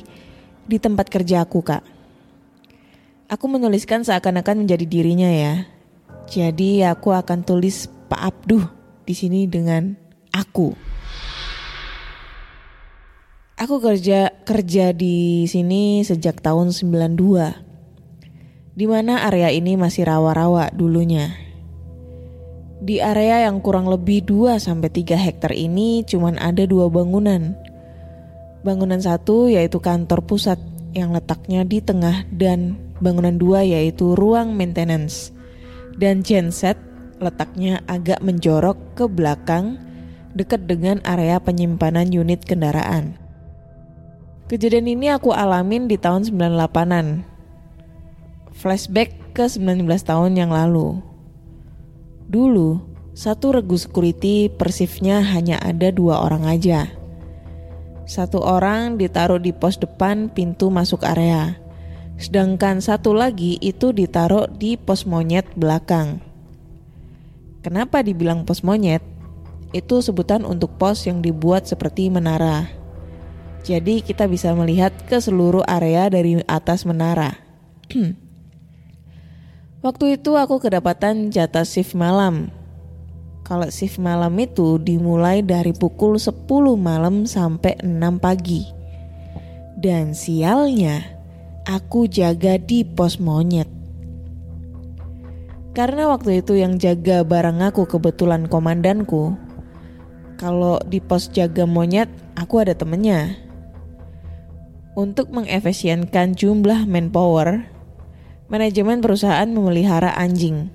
di 0.63 0.79
tempat 0.79 1.11
kerja 1.11 1.43
aku, 1.43 1.67
Kak. 1.67 1.83
Aku 3.27 3.51
menuliskan 3.51 4.07
seakan-akan 4.07 4.63
menjadi 4.63 4.87
dirinya 4.87 5.31
ya. 5.31 5.67
Jadi 6.31 6.87
aku 6.87 7.11
akan 7.11 7.43
tulis 7.43 7.91
Pak 8.07 8.23
Abduh 8.23 8.80
di 9.05 9.15
sini 9.17 9.51
dengan 9.51 9.93
aku. 10.35 10.75
Aku 13.61 13.77
kerja 13.77 14.33
kerja 14.49 14.97
di 14.97 15.45
sini 15.45 16.01
sejak 16.01 16.41
tahun 16.41 16.73
92. 16.73 18.73
Di 18.73 18.89
mana 18.89 19.29
area 19.29 19.53
ini 19.53 19.77
masih 19.77 20.09
rawa-rawa 20.09 20.73
dulunya. 20.73 21.37
Di 22.81 23.05
area 23.05 23.45
yang 23.45 23.61
kurang 23.61 23.93
lebih 23.93 24.25
2 24.25 24.57
sampai 24.57 24.89
3 24.89 25.13
hektar 25.13 25.53
ini 25.53 26.01
cuman 26.09 26.41
ada 26.41 26.65
dua 26.65 26.89
bangunan. 26.89 27.53
Bangunan 28.65 28.97
satu 28.97 29.53
yaitu 29.53 29.77
kantor 29.77 30.25
pusat 30.25 30.57
yang 30.97 31.13
letaknya 31.13 31.61
di 31.69 31.85
tengah 31.85 32.25
dan 32.33 32.81
bangunan 33.05 33.37
dua 33.37 33.61
yaitu 33.61 34.17
ruang 34.17 34.57
maintenance. 34.57 35.37
Dan 36.01 36.25
genset 36.25 36.81
letaknya 37.21 37.85
agak 37.87 38.25
menjorok 38.25 38.77
ke 38.97 39.05
belakang 39.07 39.77
dekat 40.33 40.67
dengan 40.67 40.99
area 41.05 41.39
penyimpanan 41.39 42.09
unit 42.11 42.43
kendaraan. 42.43 43.21
Kejadian 44.51 44.91
ini 44.91 45.07
aku 45.15 45.31
alamin 45.31 45.87
di 45.87 45.95
tahun 45.95 46.27
98-an. 46.27 47.23
Flashback 48.51 49.15
ke 49.31 49.47
19 49.47 49.87
tahun 50.03 50.35
yang 50.35 50.51
lalu. 50.51 50.99
Dulu, 52.27 52.83
satu 53.15 53.55
regu 53.55 53.79
security 53.79 54.51
persifnya 54.51 55.23
hanya 55.23 55.59
ada 55.63 55.95
dua 55.95 56.23
orang 56.23 56.47
aja. 56.51 56.91
Satu 58.11 58.43
orang 58.43 58.99
ditaruh 58.99 59.39
di 59.39 59.55
pos 59.55 59.79
depan 59.79 60.35
pintu 60.35 60.67
masuk 60.67 61.07
area. 61.07 61.59
Sedangkan 62.19 62.83
satu 62.83 63.15
lagi 63.15 63.55
itu 63.63 63.95
ditaruh 63.95 64.51
di 64.51 64.75
pos 64.75 65.07
monyet 65.07 65.47
belakang. 65.55 66.30
Kenapa 67.61 68.01
dibilang 68.01 68.49
pos 68.49 68.65
monyet? 68.65 69.05
Itu 69.77 70.01
sebutan 70.01 70.49
untuk 70.49 70.81
pos 70.81 71.05
yang 71.05 71.21
dibuat 71.21 71.69
seperti 71.69 72.09
menara. 72.09 72.73
Jadi 73.61 74.01
kita 74.01 74.25
bisa 74.25 74.57
melihat 74.57 74.97
ke 75.05 75.21
seluruh 75.21 75.61
area 75.69 76.09
dari 76.09 76.41
atas 76.49 76.89
menara. 76.89 77.37
Waktu 79.85 80.21
itu 80.21 80.37
aku 80.37 80.61
kedapatan 80.61 81.29
jatah 81.29 81.69
shift 81.69 81.93
malam. 81.93 82.49
Kalau 83.45 83.69
shift 83.69 84.01
malam 84.01 84.33
itu 84.41 84.81
dimulai 84.81 85.45
dari 85.45 85.77
pukul 85.77 86.17
10 86.17 86.49
malam 86.81 87.29
sampai 87.29 87.77
6 87.85 88.21
pagi. 88.21 88.65
Dan 89.81 90.13
sialnya, 90.13 91.01
aku 91.65 92.09
jaga 92.09 92.61
di 92.61 92.85
pos 92.85 93.17
monyet. 93.17 93.80
Karena 95.71 96.11
waktu 96.11 96.43
itu 96.43 96.59
yang 96.59 96.83
jaga 96.83 97.23
barang 97.23 97.63
aku 97.63 97.87
kebetulan 97.87 98.51
komandanku. 98.51 99.39
Kalau 100.35 100.83
di 100.83 100.99
pos 100.99 101.31
jaga 101.31 101.69
monyet, 101.69 102.11
aku 102.35 102.65
ada 102.65 102.75
temennya. 102.75 103.39
Untuk 104.99 105.31
mengefisienkan 105.31 106.35
jumlah 106.35 106.91
manpower, 106.91 107.71
manajemen 108.51 108.99
perusahaan 108.99 109.47
memelihara 109.47 110.11
anjing. 110.19 110.75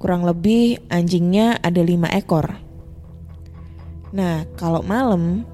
Kurang 0.00 0.24
lebih 0.24 0.80
anjingnya 0.88 1.60
ada 1.60 1.84
lima 1.84 2.08
ekor. 2.08 2.56
Nah, 4.16 4.48
kalau 4.56 4.80
malam, 4.80 5.44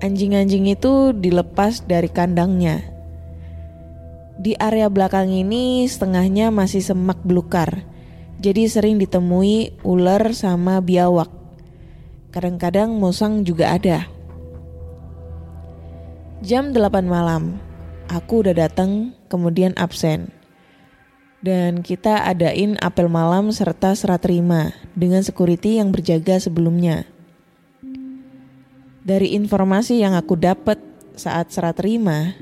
anjing-anjing 0.00 0.72
itu 0.72 1.12
dilepas 1.12 1.84
dari 1.84 2.08
kandangnya. 2.08 2.80
Di 4.40 4.56
area 4.56 4.88
belakang 4.88 5.28
ini 5.28 5.84
setengahnya 5.84 6.48
masih 6.48 6.80
semak 6.80 7.20
belukar, 7.20 7.84
jadi 8.40 8.64
sering 8.72 8.96
ditemui 8.96 9.84
ular 9.84 10.32
sama 10.32 10.80
biawak. 10.80 11.28
Kadang-kadang 12.32 12.88
musang 12.96 13.44
juga 13.44 13.76
ada. 13.76 14.08
Jam 16.40 16.72
8 16.72 17.04
malam, 17.04 17.60
aku 18.08 18.40
udah 18.40 18.56
datang 18.56 19.12
kemudian 19.28 19.76
absen. 19.76 20.32
Dan 21.44 21.84
kita 21.84 22.24
adain 22.24 22.80
apel 22.80 23.12
malam 23.12 23.52
serta 23.52 23.92
serat 23.92 24.24
terima 24.24 24.72
dengan 24.96 25.20
security 25.20 25.76
yang 25.76 25.92
berjaga 25.92 26.40
sebelumnya. 26.40 27.04
Dari 29.04 29.36
informasi 29.36 30.00
yang 30.00 30.16
aku 30.16 30.36
dapat 30.36 30.80
saat 31.16 31.52
serat 31.52 31.76
terima, 31.80 32.36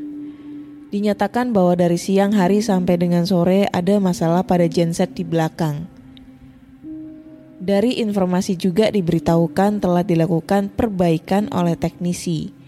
dinyatakan 0.88 1.52
bahwa 1.52 1.76
dari 1.76 2.00
siang 2.00 2.32
hari 2.32 2.64
sampai 2.64 2.96
dengan 2.96 3.28
sore 3.28 3.68
ada 3.68 4.00
masalah 4.00 4.44
pada 4.44 4.64
genset 4.68 5.12
di 5.12 5.24
belakang. 5.24 5.84
Dari 7.58 8.00
informasi 8.00 8.56
juga 8.56 8.88
diberitahukan 8.88 9.84
telah 9.84 10.06
dilakukan 10.06 10.72
perbaikan 10.72 11.52
oleh 11.52 11.76
teknisi 11.76 12.58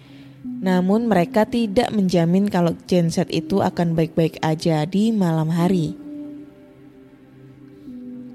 namun 0.60 1.08
mereka 1.08 1.48
tidak 1.48 1.88
menjamin 1.88 2.44
kalau 2.44 2.76
genset 2.84 3.32
itu 3.32 3.64
akan 3.64 3.96
baik-baik 3.96 4.36
aja 4.44 4.84
di 4.84 5.08
malam 5.08 5.48
hari. 5.48 5.96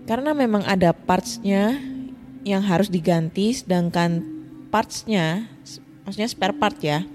Karena 0.10 0.34
memang 0.34 0.66
ada 0.66 0.94
partsnya 0.94 1.78
yang 2.46 2.66
harus 2.66 2.90
diganti 2.90 3.54
sedangkan 3.54 4.26
partsnya, 4.70 5.50
maksudnya 6.06 6.30
spare 6.30 6.58
part 6.58 6.78
ya, 6.82 7.06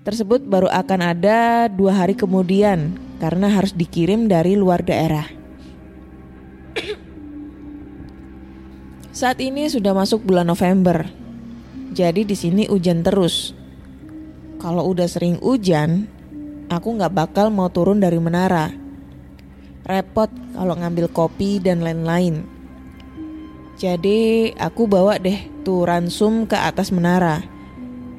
tersebut 0.00 0.40
baru 0.48 0.68
akan 0.72 1.00
ada 1.12 1.68
dua 1.68 1.92
hari 1.92 2.16
kemudian 2.16 2.96
karena 3.20 3.52
harus 3.52 3.76
dikirim 3.76 4.32
dari 4.32 4.56
luar 4.56 4.80
daerah. 4.80 5.28
Saat 9.12 9.44
ini 9.44 9.68
sudah 9.68 9.92
masuk 9.92 10.24
bulan 10.24 10.48
November, 10.48 11.04
jadi 11.92 12.24
di 12.24 12.32
sini 12.32 12.64
hujan 12.64 13.04
terus 13.04 13.52
kalau 14.56 14.88
udah 14.88 15.04
sering 15.04 15.36
hujan, 15.44 16.08
aku 16.72 16.96
nggak 16.96 17.12
bakal 17.12 17.52
mau 17.52 17.68
turun 17.68 18.00
dari 18.00 18.16
menara. 18.16 18.72
Repot 19.84 20.32
kalau 20.56 20.76
ngambil 20.76 21.12
kopi 21.12 21.60
dan 21.60 21.84
lain-lain. 21.84 22.44
Jadi 23.80 24.52
aku 24.56 24.84
bawa 24.84 25.16
deh 25.16 25.64
tuh 25.64 25.88
ransum 25.88 26.44
ke 26.44 26.56
atas 26.56 26.92
menara. 26.92 27.59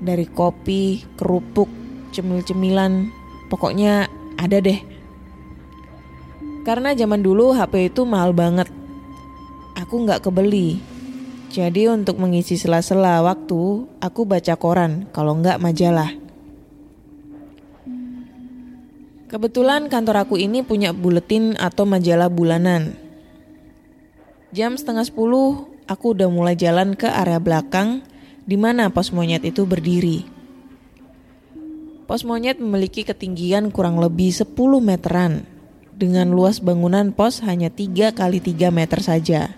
Dari 0.02 0.26
kopi, 0.26 1.06
kerupuk, 1.14 1.70
cemil-cemilan, 2.10 3.14
pokoknya 3.54 4.10
ada 4.42 4.58
deh. 4.58 4.82
Karena 6.66 6.98
zaman 6.98 7.22
dulu 7.22 7.54
HP 7.54 7.94
itu 7.94 8.02
mahal 8.06 8.34
banget. 8.34 8.70
Aku 9.78 10.02
nggak 10.02 10.26
kebeli. 10.26 10.82
Jadi 11.52 11.86
untuk 11.92 12.18
mengisi 12.18 12.58
sela-sela 12.58 13.22
waktu, 13.22 13.86
aku 14.02 14.26
baca 14.26 14.56
koran, 14.56 15.06
kalau 15.14 15.38
nggak 15.38 15.60
majalah. 15.62 16.10
Kebetulan 19.32 19.88
kantor 19.88 20.28
aku 20.28 20.36
ini 20.36 20.60
punya 20.60 20.92
buletin 20.92 21.56
atau 21.56 21.88
majalah 21.88 22.28
bulanan. 22.28 23.00
Jam 24.52 24.76
setengah 24.76 25.08
sepuluh, 25.08 25.72
aku 25.88 26.12
udah 26.12 26.28
mulai 26.28 26.60
jalan 26.60 27.00
ke 27.00 27.08
area 27.08 27.40
belakang 27.40 28.04
di 28.46 28.58
mana 28.58 28.90
pos 28.90 29.14
monyet 29.14 29.46
itu 29.46 29.64
berdiri. 29.66 30.26
Pos 32.10 32.28
monyet 32.28 32.60
memiliki 32.60 33.08
ketinggian 33.08 33.72
kurang 33.72 34.02
lebih 34.02 34.36
10 34.36 34.52
meteran 34.84 35.48
dengan 35.96 36.34
luas 36.34 36.60
bangunan 36.60 37.14
pos 37.14 37.40
hanya 37.46 37.70
3 37.70 38.12
kali 38.12 38.44
3 38.44 38.74
meter 38.74 39.00
saja. 39.00 39.56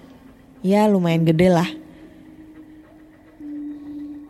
Ya 0.62 0.82
lumayan 0.88 1.26
gede 1.26 1.50
lah. 1.50 1.70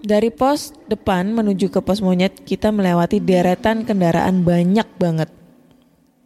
Dari 0.03 0.29
pos 0.35 0.75
depan 0.91 1.31
menuju 1.31 1.71
ke 1.71 1.79
pos 1.79 2.03
monyet 2.03 2.43
kita 2.43 2.75
melewati 2.75 3.23
deretan 3.23 3.87
kendaraan 3.87 4.43
banyak 4.43 4.87
banget. 4.99 5.31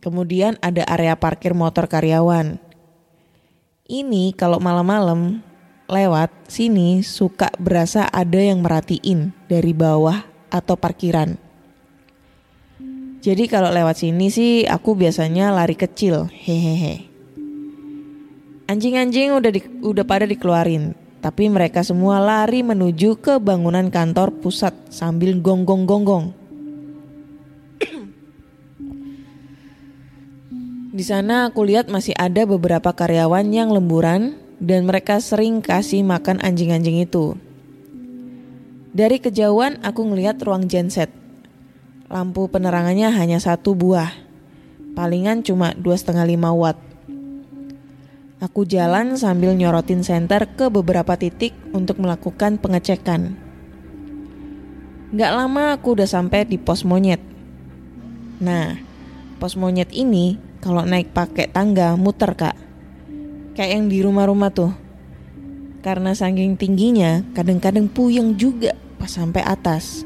Kemudian 0.02 0.58
ada 0.66 0.82
area 0.86 1.14
parkir 1.14 1.54
motor 1.54 1.86
karyawan. 1.86 2.58
Ini 3.88 4.36
kalau 4.36 4.60
malam-malam 4.60 5.46
lewat 5.88 6.52
sini 6.52 7.00
suka 7.00 7.48
berasa 7.56 8.12
ada 8.12 8.44
yang 8.44 8.60
merhatiin 8.60 9.32
dari 9.48 9.72
bawah 9.72 10.20
atau 10.52 10.76
parkiran. 10.76 11.40
Jadi 13.24 13.48
kalau 13.48 13.72
lewat 13.72 14.04
sini 14.04 14.28
sih 14.28 14.68
aku 14.68 15.00
biasanya 15.00 15.56
lari 15.56 15.80
kecil. 15.80 16.28
Hehehe. 16.28 17.08
Anjing-anjing 18.68 19.32
udah 19.32 19.52
di, 19.52 19.64
udah 19.80 20.04
pada 20.04 20.28
dikeluarin, 20.28 20.92
tapi 21.24 21.48
mereka 21.48 21.88
semua 21.88 22.20
lari 22.20 22.68
menuju 22.68 23.16
ke 23.24 23.40
bangunan 23.40 23.88
kantor 23.88 24.36
pusat 24.44 24.76
sambil 24.92 25.40
gonggong-gonggong. 25.40 26.36
Di 30.92 31.06
sana 31.06 31.48
aku 31.48 31.64
lihat 31.64 31.88
masih 31.88 32.12
ada 32.20 32.44
beberapa 32.44 32.92
karyawan 32.92 33.48
yang 33.56 33.72
lemburan 33.72 34.36
dan 34.58 34.90
mereka 34.90 35.22
sering 35.22 35.62
kasih 35.62 36.02
makan 36.02 36.42
anjing-anjing 36.42 37.02
itu. 37.02 37.38
Dari 38.98 39.22
kejauhan 39.22 39.78
aku 39.86 40.10
ngelihat 40.10 40.42
ruang 40.42 40.66
genset. 40.66 41.14
Lampu 42.10 42.50
penerangannya 42.50 43.14
hanya 43.14 43.38
satu 43.38 43.78
buah. 43.78 44.10
Palingan 44.98 45.46
cuma 45.46 45.78
2,5 45.78 46.18
watt. 46.58 46.80
Aku 48.38 48.66
jalan 48.70 49.18
sambil 49.18 49.54
nyorotin 49.54 50.06
senter 50.06 50.46
ke 50.54 50.70
beberapa 50.70 51.18
titik 51.18 51.54
untuk 51.74 52.02
melakukan 52.02 52.62
pengecekan. 52.62 53.34
Gak 55.14 55.32
lama 55.34 55.78
aku 55.78 55.98
udah 55.98 56.10
sampai 56.10 56.46
di 56.46 56.62
pos 56.62 56.86
monyet. 56.86 57.22
Nah, 58.38 58.78
pos 59.42 59.58
monyet 59.58 59.90
ini 59.94 60.38
kalau 60.62 60.86
naik 60.86 61.14
pakai 61.14 61.50
tangga 61.50 61.98
muter 61.98 62.34
kak. 62.34 62.67
Kayak 63.58 63.72
yang 63.74 63.86
di 63.90 64.06
rumah-rumah 64.06 64.54
tuh. 64.54 64.70
Karena 65.82 66.14
saking 66.14 66.54
tingginya, 66.62 67.26
kadang-kadang 67.34 67.90
puyeng 67.90 68.38
juga 68.38 68.78
pas 69.02 69.10
sampai 69.10 69.42
atas. 69.42 70.06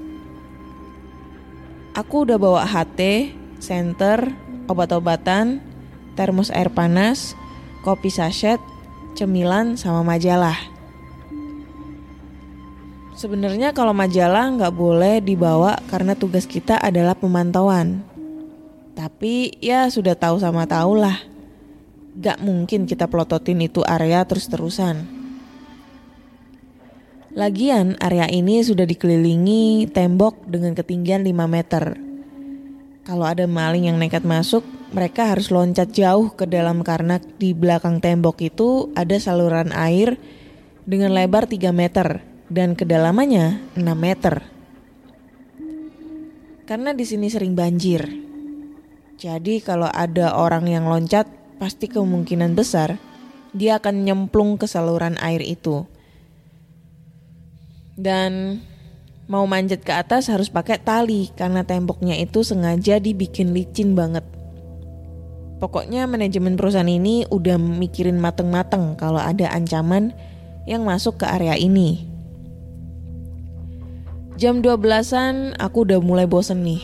Aku 1.92 2.24
udah 2.24 2.40
bawa 2.40 2.64
HT, 2.64 3.36
senter, 3.60 4.32
obat-obatan, 4.72 5.60
termos 6.16 6.48
air 6.48 6.72
panas, 6.72 7.36
kopi 7.84 8.08
sachet, 8.08 8.64
cemilan, 9.20 9.76
sama 9.76 10.00
majalah. 10.00 10.56
Sebenarnya 13.20 13.76
kalau 13.76 13.92
majalah 13.92 14.48
nggak 14.56 14.74
boleh 14.74 15.20
dibawa 15.20 15.76
karena 15.92 16.16
tugas 16.16 16.48
kita 16.48 16.80
adalah 16.80 17.14
pemantauan. 17.20 18.02
Tapi 18.96 19.60
ya 19.60 19.92
sudah 19.92 20.16
tahu 20.16 20.40
sama 20.40 20.64
tahu 20.64 20.98
lah. 20.98 21.31
Gak 22.12 22.44
mungkin 22.44 22.84
kita 22.84 23.08
pelototin 23.08 23.64
itu 23.64 23.80
area 23.88 24.28
terus-terusan. 24.28 25.08
Lagian 27.32 27.96
area 28.04 28.28
ini 28.28 28.60
sudah 28.60 28.84
dikelilingi 28.84 29.88
tembok 29.88 30.44
dengan 30.44 30.76
ketinggian 30.76 31.24
5 31.24 31.32
meter. 31.48 31.96
Kalau 33.08 33.24
ada 33.24 33.48
maling 33.48 33.88
yang 33.88 33.96
nekat 33.96 34.28
masuk, 34.28 34.68
mereka 34.92 35.32
harus 35.32 35.48
loncat 35.48 35.96
jauh 35.96 36.36
ke 36.36 36.44
dalam 36.44 36.84
karena 36.84 37.24
di 37.40 37.56
belakang 37.56 38.04
tembok 38.04 38.44
itu 38.44 38.92
ada 39.00 39.16
saluran 39.16 39.72
air 39.72 40.20
dengan 40.84 41.16
lebar 41.16 41.48
3 41.48 41.72
meter 41.72 42.20
dan 42.52 42.76
kedalamannya 42.76 43.80
6 43.80 43.84
meter. 43.96 44.44
Karena 46.68 46.92
di 46.92 47.08
sini 47.08 47.32
sering 47.32 47.56
banjir. 47.56 48.04
Jadi 49.16 49.64
kalau 49.64 49.88
ada 49.88 50.36
orang 50.36 50.68
yang 50.68 50.84
loncat, 50.92 51.41
pasti 51.62 51.86
kemungkinan 51.86 52.58
besar 52.58 52.98
dia 53.54 53.78
akan 53.78 54.02
nyemplung 54.02 54.58
ke 54.58 54.66
saluran 54.66 55.14
air 55.22 55.46
itu. 55.46 55.86
Dan 57.94 58.64
mau 59.30 59.46
manjat 59.46 59.86
ke 59.86 59.94
atas 59.94 60.26
harus 60.34 60.50
pakai 60.50 60.82
tali 60.82 61.30
karena 61.38 61.62
temboknya 61.62 62.18
itu 62.18 62.42
sengaja 62.42 62.98
dibikin 62.98 63.54
licin 63.54 63.94
banget. 63.94 64.26
Pokoknya 65.62 66.10
manajemen 66.10 66.58
perusahaan 66.58 66.90
ini 66.90 67.30
udah 67.30 67.62
mikirin 67.62 68.18
mateng-mateng 68.18 68.98
kalau 68.98 69.22
ada 69.22 69.46
ancaman 69.54 70.10
yang 70.66 70.82
masuk 70.82 71.22
ke 71.22 71.30
area 71.30 71.54
ini. 71.54 72.10
Jam 74.42 74.66
12-an 74.66 75.54
aku 75.62 75.86
udah 75.86 76.02
mulai 76.02 76.26
bosen 76.26 76.66
nih. 76.66 76.82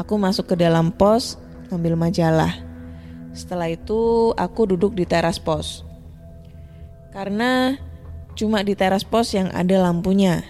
Aku 0.00 0.16
masuk 0.16 0.48
ke 0.48 0.56
dalam 0.56 0.88
pos 0.88 1.36
ngambil 1.68 2.00
majalah. 2.00 2.63
Setelah 3.34 3.66
itu 3.66 4.30
aku 4.38 4.70
duduk 4.70 4.94
di 4.94 5.02
teras 5.02 5.42
pos. 5.42 5.82
Karena 7.10 7.74
cuma 8.38 8.62
di 8.62 8.78
teras 8.78 9.02
pos 9.02 9.34
yang 9.34 9.50
ada 9.50 9.82
lampunya. 9.82 10.46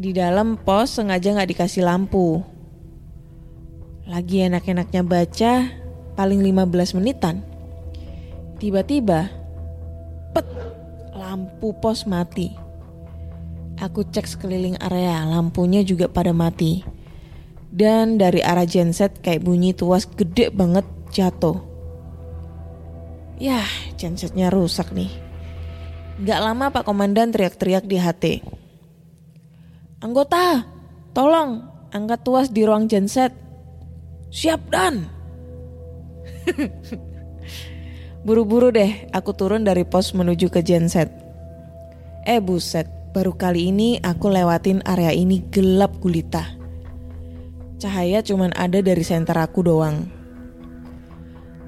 Di 0.00 0.16
dalam 0.16 0.56
pos 0.56 0.96
sengaja 0.96 1.36
nggak 1.36 1.52
dikasih 1.52 1.84
lampu. 1.84 2.40
Lagi 4.08 4.48
enak-enaknya 4.48 5.02
baca 5.04 5.52
paling 6.16 6.40
15 6.40 6.96
menitan. 6.96 7.44
Tiba-tiba, 8.56 9.28
pet, 10.32 10.48
lampu 11.12 11.76
pos 11.76 12.08
mati. 12.08 12.56
Aku 13.76 14.08
cek 14.08 14.24
sekeliling 14.24 14.80
area, 14.80 15.20
lampunya 15.28 15.84
juga 15.84 16.08
pada 16.08 16.32
mati. 16.32 16.80
Dan 17.68 18.16
dari 18.16 18.40
arah 18.40 18.64
genset 18.64 19.20
kayak 19.20 19.44
bunyi 19.44 19.76
tuas 19.76 20.08
gede 20.08 20.48
banget 20.48 20.88
jatuh. 21.12 21.58
Yah, 23.36 23.68
gensetnya 24.00 24.48
rusak 24.48 24.90
nih. 24.96 25.12
Gak 26.24 26.40
lama 26.40 26.72
Pak 26.72 26.88
Komandan 26.88 27.28
teriak-teriak 27.28 27.84
di 27.84 28.00
HT. 28.00 28.24
Anggota, 30.00 30.64
tolong 31.12 31.60
angkat 31.92 32.20
tuas 32.24 32.48
di 32.48 32.64
ruang 32.64 32.88
genset. 32.88 33.36
Siap 34.32 34.72
dan. 34.72 35.04
Buru-buru 38.26 38.72
deh, 38.72 39.12
aku 39.12 39.36
turun 39.36 39.68
dari 39.68 39.84
pos 39.84 40.16
menuju 40.16 40.48
ke 40.48 40.64
genset. 40.64 41.12
Eh 42.24 42.40
buset, 42.40 42.88
baru 43.12 43.36
kali 43.36 43.68
ini 43.68 44.00
aku 44.00 44.32
lewatin 44.32 44.80
area 44.88 45.12
ini 45.12 45.44
gelap 45.52 46.00
gulita. 46.00 46.56
Cahaya 47.76 48.24
cuman 48.24 48.56
ada 48.56 48.80
dari 48.80 49.04
senter 49.04 49.36
aku 49.36 49.60
doang. 49.60 50.15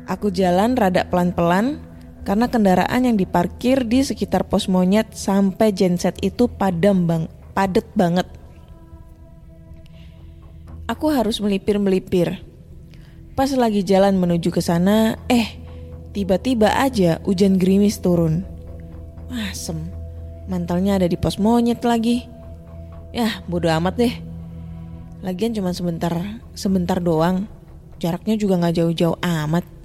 Aku 0.08 0.32
jalan 0.32 0.72
rada 0.72 1.04
pelan-pelan 1.04 1.84
karena 2.24 2.48
kendaraan 2.48 3.04
yang 3.04 3.16
diparkir 3.20 3.84
di 3.84 4.00
sekitar 4.00 4.48
pos 4.48 4.64
monyet 4.64 5.12
sampai 5.12 5.68
genset 5.68 6.16
itu 6.24 6.48
padam 6.48 7.04
bang, 7.04 7.24
padet 7.52 7.84
banget. 7.92 8.24
Aku 10.88 11.12
harus 11.12 11.44
melipir-melipir. 11.44 12.40
Pas 13.36 13.52
lagi 13.52 13.84
jalan 13.84 14.16
menuju 14.16 14.48
ke 14.48 14.64
sana, 14.64 15.20
eh 15.28 15.60
tiba-tiba 16.16 16.72
aja 16.72 17.20
hujan 17.28 17.60
gerimis 17.60 18.00
turun. 18.00 18.48
Asem, 19.28 19.76
mantalnya 20.48 20.96
ada 20.96 21.04
di 21.04 21.20
pos 21.20 21.36
monyet 21.36 21.84
lagi. 21.84 22.24
Yah, 23.12 23.44
bodo 23.44 23.68
amat 23.68 24.00
deh. 24.00 24.14
Lagian 25.20 25.52
cuma 25.52 25.76
sebentar, 25.76 26.12
sebentar 26.56 26.96
doang. 26.96 27.44
Jaraknya 28.00 28.40
juga 28.40 28.56
nggak 28.56 28.76
jauh-jauh 28.80 29.20
amat. 29.20 29.77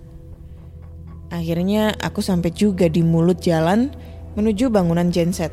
Akhirnya 1.33 1.97
aku 1.97 2.21
sampai 2.21 2.53
juga 2.53 2.85
di 2.85 3.01
mulut 3.01 3.41
jalan 3.41 3.89
menuju 4.37 4.69
bangunan 4.69 5.09
genset. 5.09 5.49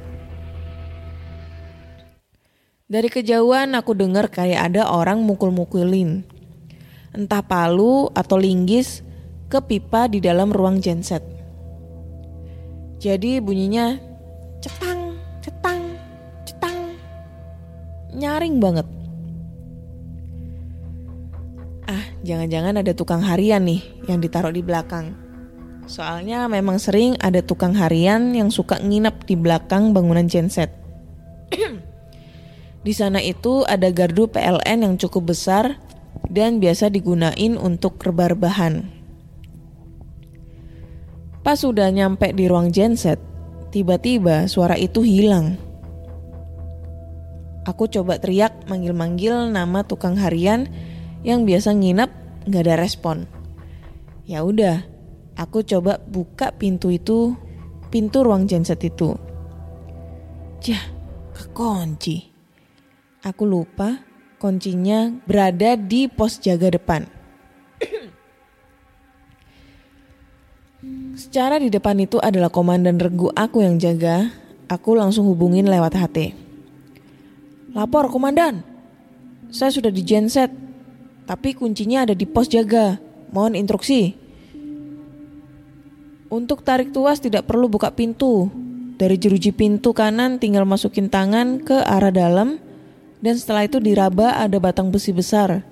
Dari 2.85 3.09
kejauhan 3.09 3.73
aku 3.73 3.97
dengar 3.97 4.29
kayak 4.29 4.69
ada 4.75 4.93
orang 4.93 5.25
mukul-mukulin. 5.25 6.21
Entah 7.17 7.41
palu 7.41 8.13
atau 8.13 8.37
linggis 8.37 9.01
ke 9.49 9.57
pipa 9.65 10.05
di 10.05 10.21
dalam 10.21 10.53
ruang 10.53 10.85
genset. 10.85 11.25
Jadi 13.01 13.41
bunyinya 13.41 13.97
cetang, 14.61 15.17
cetang, 15.41 15.97
cetang. 16.45 16.93
Nyaring 18.13 18.61
banget. 18.61 18.87
Ah, 21.89 22.05
jangan-jangan 22.21 22.85
ada 22.85 22.93
tukang 22.93 23.25
harian 23.25 23.65
nih 23.65 23.81
yang 24.05 24.21
ditaruh 24.21 24.53
di 24.53 24.61
belakang. 24.61 25.30
Soalnya 25.91 26.47
memang 26.47 26.79
sering 26.79 27.19
ada 27.19 27.43
tukang 27.43 27.75
harian 27.75 28.31
yang 28.31 28.47
suka 28.47 28.79
nginep 28.79 29.27
di 29.27 29.35
belakang 29.35 29.91
bangunan 29.91 30.31
genset. 30.31 30.71
di 32.87 32.95
sana 32.95 33.19
itu 33.19 33.67
ada 33.67 33.91
gardu 33.91 34.31
PLN 34.31 34.87
yang 34.87 34.95
cukup 35.03 35.35
besar 35.35 35.83
dan 36.31 36.63
biasa 36.63 36.95
digunain 36.95 37.59
untuk 37.59 37.99
rebar-bahan. 38.07 38.87
Pas 41.43 41.59
sudah 41.59 41.91
nyampe 41.91 42.31
di 42.39 42.47
ruang 42.47 42.71
genset, 42.71 43.19
tiba-tiba 43.75 44.47
suara 44.47 44.79
itu 44.79 45.03
hilang. 45.03 45.59
Aku 47.67 47.91
coba 47.91 48.23
teriak 48.23 48.71
manggil-manggil 48.71 49.51
nama 49.51 49.83
tukang 49.83 50.15
harian 50.15 50.71
yang 51.27 51.43
biasa 51.43 51.75
nginep 51.75 52.11
nggak 52.47 52.63
ada 52.63 52.75
respon. 52.79 53.27
Ya 54.31 54.47
udah, 54.47 54.87
Aku 55.39 55.63
coba 55.63 56.03
buka 56.03 56.51
pintu 56.55 56.91
itu, 56.91 57.35
pintu 57.91 58.23
ruang 58.23 58.47
genset 58.47 58.83
itu. 58.83 59.15
Jah, 60.61 60.83
kekunci. 61.35 62.31
Aku 63.21 63.45
lupa 63.45 64.01
kuncinya 64.41 65.13
berada 65.29 65.77
di 65.77 66.09
pos 66.09 66.41
jaga 66.41 66.73
depan. 66.73 67.05
Secara 71.21 71.61
di 71.61 71.69
depan 71.69 72.01
itu 72.01 72.17
adalah 72.17 72.49
komandan 72.49 72.97
regu 72.97 73.29
aku 73.37 73.61
yang 73.61 73.77
jaga, 73.77 74.33
aku 74.69 74.97
langsung 74.97 75.29
hubungin 75.29 75.69
lewat 75.69 75.93
HT. 75.93 76.33
Lapor 77.77 78.09
komandan, 78.09 78.65
saya 79.53 79.69
sudah 79.75 79.93
di 79.93 80.01
genset, 80.07 80.51
tapi 81.27 81.55
kuncinya 81.57 82.03
ada 82.07 82.15
di 82.15 82.27
pos 82.27 82.49
jaga. 82.49 82.99
Mohon 83.31 83.63
instruksi. 83.63 84.20
Untuk 86.31 86.63
tarik 86.63 86.95
tuas 86.95 87.19
tidak 87.19 87.51
perlu 87.51 87.67
buka 87.67 87.91
pintu. 87.91 88.47
Dari 88.95 89.19
jeruji 89.19 89.51
pintu 89.51 89.91
kanan 89.91 90.39
tinggal 90.39 90.63
masukin 90.63 91.11
tangan 91.11 91.59
ke 91.59 91.75
arah 91.75 92.15
dalam 92.15 92.63
dan 93.19 93.35
setelah 93.35 93.67
itu 93.67 93.83
diraba 93.83 94.39
ada 94.39 94.63
batang 94.63 94.95
besi 94.95 95.11
besar. 95.11 95.67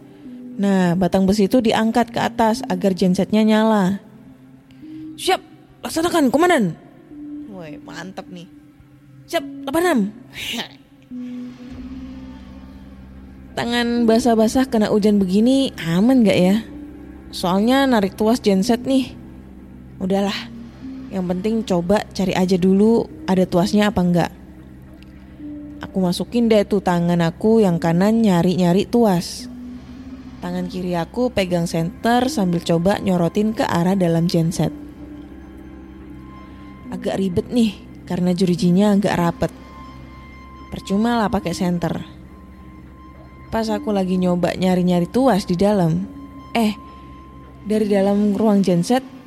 Nah, 0.59 0.99
batang 0.99 1.23
besi 1.31 1.47
itu 1.47 1.63
diangkat 1.63 2.11
ke 2.11 2.19
atas 2.19 2.67
agar 2.67 2.91
gensetnya 2.91 3.47
nyala. 3.47 4.03
Siap, 5.15 5.39
laksanakan 5.87 6.35
komandan. 6.35 6.75
Woi, 7.55 7.79
mantap 7.79 8.27
nih. 8.27 8.51
Siap, 9.31 9.45
86. 9.71 10.11
Tangan 13.59 14.07
basah-basah 14.07 14.71
kena 14.71 14.91
hujan 14.95 15.19
begini 15.19 15.75
aman 15.83 16.23
gak 16.23 16.39
ya? 16.39 16.63
Soalnya 17.35 17.91
narik 17.91 18.15
tuas 18.15 18.39
genset 18.39 18.87
nih. 18.87 19.18
Udahlah, 19.99 20.47
yang 21.11 21.27
penting 21.27 21.67
coba 21.67 22.07
cari 22.15 22.31
aja 22.31 22.55
dulu 22.55 23.11
ada 23.27 23.43
tuasnya 23.43 23.91
apa 23.91 23.99
enggak. 23.99 24.31
Aku 25.83 25.99
masukin 25.99 26.47
deh 26.47 26.63
tuh 26.63 26.79
tangan 26.79 27.19
aku 27.19 27.59
yang 27.59 27.83
kanan 27.83 28.23
nyari-nyari 28.23 28.87
tuas. 28.87 29.51
Tangan 30.39 30.71
kiri 30.71 30.95
aku 30.95 31.35
pegang 31.35 31.67
senter 31.67 32.31
sambil 32.31 32.63
coba 32.63 33.03
nyorotin 33.03 33.51
ke 33.51 33.67
arah 33.67 33.99
dalam 33.99 34.31
genset. 34.31 34.71
Agak 36.95 37.19
ribet 37.19 37.51
nih 37.51 37.75
karena 38.07 38.31
jurijinya 38.31 38.95
agak 38.95 39.19
rapet. 39.19 39.53
Percuma 40.71 41.19
lah 41.19 41.27
pakai 41.27 41.59
senter. 41.59 42.07
Pas 43.51 43.67
aku 43.67 43.91
lagi 43.91 44.15
nyoba 44.15 44.55
nyari-nyari 44.55 45.11
tuas 45.11 45.43
di 45.43 45.59
dalam, 45.59 46.07
eh 46.55 46.79
dari 47.67 47.91
dalam 47.91 48.39
ruang 48.39 48.63
genset 48.63 49.18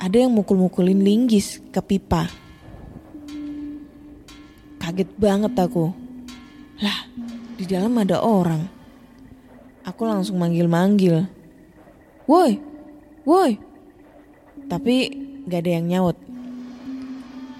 ada 0.00 0.16
yang 0.16 0.32
mukul-mukulin 0.32 1.04
linggis 1.04 1.60
ke 1.68 1.80
pipa. 1.84 2.26
Kaget 4.80 5.10
banget 5.20 5.52
aku. 5.60 5.92
Lah, 6.80 7.04
di 7.60 7.68
dalam 7.68 7.92
ada 8.00 8.24
orang. 8.24 8.64
Aku 9.84 10.08
langsung 10.08 10.40
manggil-manggil. 10.40 11.28
Woi, 12.24 12.56
woi. 13.28 13.52
Tapi 14.64 14.96
gak 15.44 15.60
ada 15.68 15.70
yang 15.76 15.86
nyaut. 15.92 16.16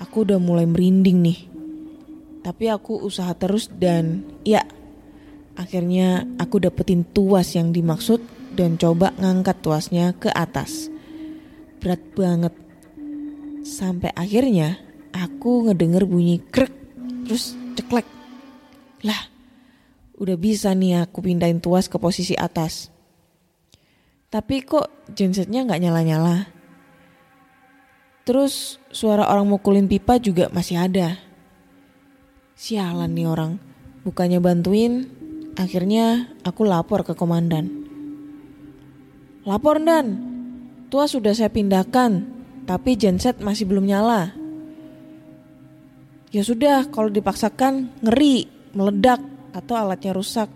Aku 0.00 0.24
udah 0.24 0.40
mulai 0.40 0.64
merinding 0.64 1.20
nih. 1.20 1.38
Tapi 2.40 2.72
aku 2.72 3.04
usaha 3.04 3.36
terus 3.36 3.68
dan 3.68 4.24
ya 4.48 4.64
Akhirnya 5.60 6.24
aku 6.40 6.56
dapetin 6.56 7.04
tuas 7.04 7.52
yang 7.52 7.68
dimaksud 7.68 8.24
dan 8.56 8.80
coba 8.80 9.12
ngangkat 9.20 9.60
tuasnya 9.60 10.16
ke 10.16 10.32
atas. 10.32 10.88
Berat 11.80 12.02
banget. 12.12 12.54
Sampai 13.64 14.12
akhirnya 14.12 14.78
aku 15.16 15.68
ngedenger 15.68 16.04
bunyi 16.04 16.38
krek 16.38 16.70
terus 17.26 17.56
ceklek. 17.74 18.06
Lah, 19.02 19.20
udah 20.20 20.36
bisa 20.36 20.76
nih 20.76 21.08
aku 21.08 21.24
pindahin 21.24 21.58
tuas 21.58 21.88
ke 21.88 21.96
posisi 21.96 22.36
atas. 22.36 22.92
Tapi 24.30 24.62
kok 24.62 25.10
gensetnya 25.16 25.66
nggak 25.66 25.80
nyala-nyala. 25.80 26.46
Terus 28.22 28.78
suara 28.94 29.26
orang 29.26 29.48
mukulin 29.48 29.90
pipa 29.90 30.20
juga 30.22 30.46
masih 30.52 30.86
ada. 30.86 31.18
Sialan 32.54 33.10
nih 33.16 33.26
orang. 33.26 33.52
Bukannya 34.00 34.38
bantuin, 34.40 35.08
Akhirnya 35.58 36.30
aku 36.46 36.62
lapor 36.62 37.02
ke 37.02 37.12
komandan. 37.18 37.68
Lapor 39.42 39.82
dan, 39.82 40.29
tua 40.90 41.06
sudah 41.06 41.30
saya 41.32 41.48
pindahkan, 41.48 42.26
tapi 42.66 42.98
genset 42.98 43.38
masih 43.38 43.64
belum 43.64 43.86
nyala. 43.86 44.34
Ya 46.34 46.42
sudah, 46.42 46.90
kalau 46.90 47.10
dipaksakan 47.10 47.90
ngeri, 48.02 48.50
meledak, 48.74 49.22
atau 49.50 49.74
alatnya 49.74 50.14
rusak. 50.14 50.50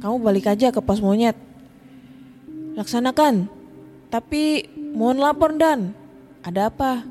Kamu 0.00 0.20
balik 0.24 0.48
aja 0.48 0.72
ke 0.72 0.80
pos 0.80 1.04
monyet. 1.04 1.36
Laksanakan. 2.76 3.50
Tapi 4.08 4.64
mohon 4.96 5.20
lapor 5.20 5.52
dan, 5.56 5.92
ada 6.40 6.72
apa? 6.72 7.04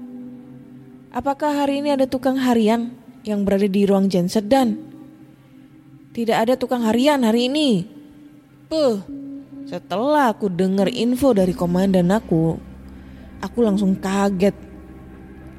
Apakah 1.13 1.65
hari 1.65 1.85
ini 1.85 1.93
ada 1.93 2.09
tukang 2.09 2.41
harian 2.41 2.89
yang 3.21 3.45
berada 3.45 3.69
di 3.69 3.85
ruang 3.85 4.09
genset 4.09 4.49
dan? 4.49 4.81
Tidak 6.17 6.33
ada 6.33 6.57
tukang 6.57 6.81
harian 6.81 7.21
hari 7.21 7.45
ini. 7.45 7.85
Puh, 8.65 8.97
setelah 9.69 10.33
aku 10.33 10.49
dengar 10.49 10.89
info 10.89 11.37
dari 11.37 11.53
komandan 11.53 12.09
aku, 12.09 12.57
aku 13.41 13.65
langsung 13.65 13.97
kaget. 13.97 14.55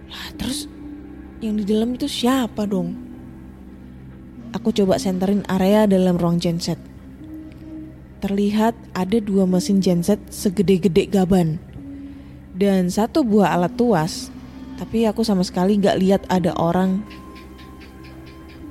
Lah 0.09 0.29
terus 0.41 0.67
yang 1.39 1.61
di 1.61 1.65
dalam 1.67 1.95
itu 1.95 2.11
siapa 2.11 2.67
dong? 2.67 2.97
Aku 4.57 4.73
coba 4.73 4.97
senterin 4.97 5.45
area 5.47 5.85
dalam 5.85 6.17
ruang 6.17 6.41
genset. 6.41 6.81
Terlihat 8.19 8.75
ada 8.97 9.23
dua 9.23 9.47
mesin 9.47 9.79
genset 9.79 10.19
segede-gede 10.33 11.07
gaban. 11.07 11.61
Dan 12.59 12.91
satu 12.91 13.23
buah 13.23 13.55
alat 13.55 13.77
tuas. 13.79 14.35
Tapi 14.79 15.07
aku 15.07 15.23
sama 15.23 15.43
sekali 15.43 15.79
gak 15.79 15.99
lihat 15.99 16.23
ada 16.31 16.55
orang 16.55 17.03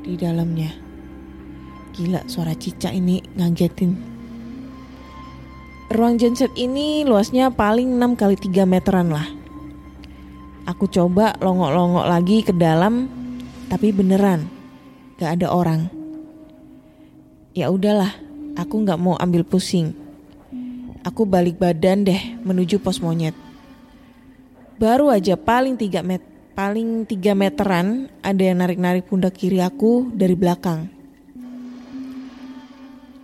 di 0.03 0.15
dalamnya. 0.15 0.71
Gila 1.95 2.23
suara 2.27 2.55
cicak 2.55 2.95
ini 2.95 3.23
ngagetin. 3.35 4.16
Ruang 5.87 6.19
genset 6.19 6.51
ini 6.59 7.07
luasnya 7.07 7.47
paling 7.47 7.95
6 7.95 8.19
kali 8.19 8.35
3 8.35 8.67
meteran 8.67 9.07
lah. 9.07 9.23
Aku 10.67 10.83
coba 10.91 11.31
longok-longok 11.39 12.05
lagi 12.11 12.43
ke 12.43 12.51
dalam, 12.51 13.07
tapi 13.71 13.95
beneran 13.95 14.51
gak 15.15 15.39
ada 15.39 15.47
orang. 15.47 15.87
Ya 17.55 17.71
udahlah, 17.71 18.11
aku 18.59 18.83
gak 18.83 18.99
mau 18.99 19.15
ambil 19.15 19.47
pusing. 19.47 19.95
Aku 21.07 21.23
balik 21.23 21.55
badan 21.55 22.03
deh 22.03 22.35
menuju 22.43 22.83
pos 22.83 22.99
monyet. 22.99 23.31
Baru 24.75 25.07
aja 25.07 25.39
paling 25.39 25.79
3 25.79 26.03
met 26.03 26.19
paling 26.51 27.07
3 27.07 27.31
meteran 27.31 28.11
ada 28.19 28.43
yang 28.43 28.59
narik-narik 28.59 29.07
pundak 29.07 29.39
kiri 29.39 29.63
aku 29.63 30.11
dari 30.11 30.35
belakang. 30.35 30.91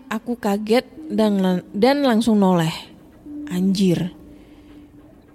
Aku 0.08 0.40
kaget 0.40 0.88
dan 1.14 1.62
dan 1.72 2.02
langsung 2.02 2.42
noleh. 2.42 2.74
Anjir. 3.54 4.10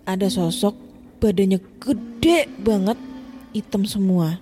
Ada 0.03 0.27
sosok 0.27 0.75
badannya 1.23 1.61
gede 1.79 2.49
banget, 2.59 2.99
hitam 3.55 3.87
semua. 3.87 4.41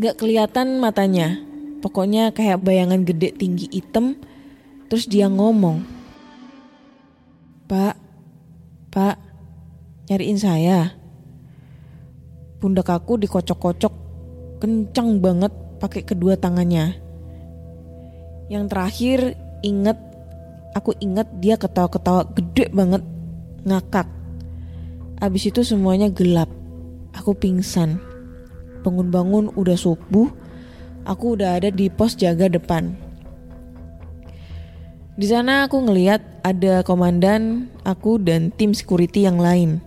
Gak 0.00 0.20
kelihatan 0.20 0.80
matanya. 0.80 1.40
Pokoknya 1.80 2.28
kayak 2.32 2.60
bayangan 2.60 3.08
gede 3.08 3.32
tinggi 3.32 3.68
hitam. 3.72 4.20
Terus 4.90 5.06
dia 5.08 5.30
ngomong. 5.30 5.80
Pak, 7.70 7.94
Pak, 8.90 9.16
nyariin 10.10 10.36
saya. 10.36 10.92
Pundak 12.58 12.90
aku 12.90 13.16
dikocok-kocok 13.16 13.94
kencang 14.60 15.22
banget 15.22 15.54
pakai 15.80 16.02
kedua 16.04 16.36
tangannya. 16.36 16.98
Yang 18.50 18.64
terakhir 18.68 19.18
inget 19.60 19.98
aku 20.74 20.94
inget 21.02 21.26
dia 21.42 21.58
ketawa-ketawa 21.58 22.26
gede 22.34 22.70
banget 22.70 23.02
ngakak. 23.64 24.08
Abis 25.20 25.52
itu 25.52 25.60
semuanya 25.60 26.08
gelap. 26.08 26.48
Aku 27.12 27.36
pingsan. 27.36 28.00
Bangun-bangun 28.80 29.52
udah 29.52 29.76
subuh. 29.76 30.32
Aku 31.04 31.36
udah 31.36 31.60
ada 31.60 31.68
di 31.68 31.92
pos 31.92 32.16
jaga 32.16 32.48
depan. 32.48 32.96
Di 35.20 35.28
sana 35.28 35.68
aku 35.68 35.84
ngeliat 35.84 36.40
ada 36.40 36.80
komandan, 36.80 37.68
aku 37.84 38.16
dan 38.16 38.48
tim 38.56 38.72
security 38.72 39.28
yang 39.28 39.36
lain. 39.36 39.84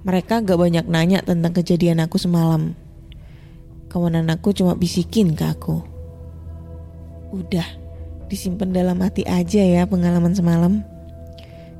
Mereka 0.00 0.40
gak 0.48 0.56
banyak 0.56 0.88
nanya 0.88 1.20
tentang 1.20 1.52
kejadian 1.52 2.00
aku 2.00 2.16
semalam. 2.16 2.72
Komandan 3.92 4.32
aku 4.32 4.56
cuma 4.56 4.72
bisikin 4.72 5.36
ke 5.36 5.44
aku. 5.44 5.84
Udah, 7.36 7.68
disimpan 8.30 8.70
dalam 8.70 9.02
hati 9.02 9.26
aja 9.26 9.60
ya 9.60 9.82
pengalaman 9.84 10.32
semalam. 10.32 10.86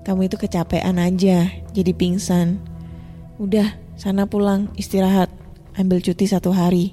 Kamu 0.02 0.26
itu 0.26 0.34
kecapean 0.34 0.98
aja, 0.98 1.46
jadi 1.70 1.92
pingsan. 1.94 2.58
Udah, 3.38 3.78
sana 3.94 4.26
pulang, 4.26 4.74
istirahat, 4.74 5.30
ambil 5.78 6.02
cuti 6.02 6.26
satu 6.26 6.50
hari. 6.50 6.92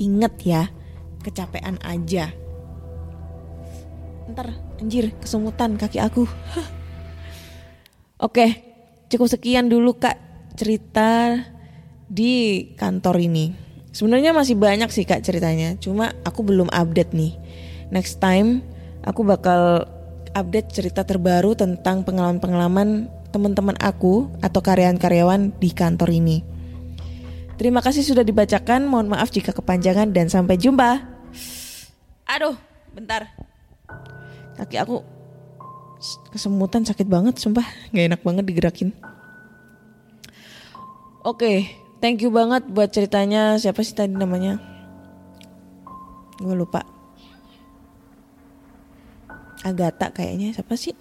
Ingat 0.00 0.34
ya, 0.42 0.62
kecapean 1.20 1.76
aja. 1.84 2.32
ntar 4.30 4.46
anjir 4.78 5.10
kesemutan 5.18 5.74
kaki 5.74 5.98
aku. 5.98 6.22
Oke, 8.26 8.62
cukup 9.10 9.26
sekian 9.26 9.66
dulu 9.66 9.98
kak 9.98 10.14
cerita 10.54 11.34
di 12.06 12.62
kantor 12.78 13.26
ini. 13.26 13.50
Sebenarnya 13.90 14.30
masih 14.30 14.54
banyak 14.54 14.86
sih 14.94 15.02
kak 15.02 15.26
ceritanya, 15.26 15.74
cuma 15.82 16.14
aku 16.22 16.46
belum 16.46 16.70
update 16.70 17.10
nih. 17.10 17.39
Next 17.90 18.22
time 18.22 18.62
aku 19.02 19.26
bakal 19.26 19.86
update 20.34 20.70
cerita 20.70 21.02
terbaru 21.02 21.58
tentang 21.58 22.06
pengalaman-pengalaman 22.06 23.10
teman-teman 23.30 23.78
aku 23.78 24.30
atau 24.42 24.60
karyawan-karyawan 24.62 25.54
di 25.58 25.70
kantor 25.70 26.10
ini. 26.10 26.42
Terima 27.58 27.84
kasih 27.84 28.02
sudah 28.06 28.24
dibacakan. 28.24 28.88
Mohon 28.88 29.18
maaf 29.18 29.28
jika 29.28 29.52
kepanjangan 29.52 30.10
dan 30.16 30.32
sampai 30.32 30.56
jumpa. 30.56 31.04
Aduh, 32.24 32.56
bentar. 32.94 33.28
Kaki 34.56 34.80
aku 34.80 35.04
kesemutan 36.32 36.86
sakit 36.86 37.04
banget, 37.04 37.36
sumpah. 37.36 37.66
Gak 37.92 38.16
enak 38.16 38.22
banget 38.24 38.44
digerakin. 38.48 38.90
Oke, 41.20 41.68
thank 42.00 42.24
you 42.24 42.32
banget 42.32 42.64
buat 42.64 42.88
ceritanya. 42.88 43.60
Siapa 43.60 43.84
sih 43.84 43.92
tadi 43.92 44.16
namanya? 44.16 44.56
Gue 46.40 46.56
lupa. 46.56 46.99
Agatha 49.60 50.08
kayaknya 50.12 50.56
siapa 50.56 50.74
sih? 50.76 50.96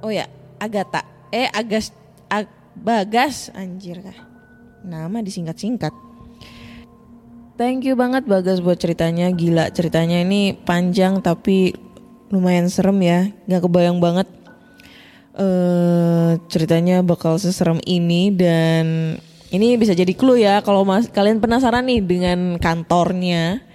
Oh 0.00 0.12
ya, 0.12 0.28
Agatha. 0.60 1.04
Eh, 1.28 1.48
Agas 1.52 1.92
Ag, 2.32 2.48
Bagas 2.76 3.52
anjir 3.52 4.00
kah. 4.00 4.16
Nama 4.80 5.20
disingkat-singkat. 5.20 5.92
Thank 7.60 7.84
you 7.84 7.92
banget 7.92 8.24
Bagas 8.24 8.64
buat 8.64 8.80
ceritanya. 8.80 9.28
Gila 9.28 9.68
ceritanya 9.76 10.24
ini 10.24 10.56
panjang 10.56 11.20
tapi 11.20 11.76
lumayan 12.32 12.72
serem 12.72 12.96
ya. 13.04 13.28
Gak 13.44 13.68
kebayang 13.68 14.00
banget 14.00 14.28
eh 15.40 16.36
ceritanya 16.50 17.06
bakal 17.06 17.38
seserem 17.38 17.78
ini 17.86 18.34
dan 18.34 19.16
ini 19.54 19.78
bisa 19.78 19.94
jadi 19.94 20.10
clue 20.12 20.42
ya 20.42 20.60
kalau 20.60 20.82
mas 20.82 21.06
kalian 21.08 21.38
penasaran 21.38 21.86
nih 21.86 22.00
dengan 22.02 22.38
kantornya. 22.58 23.69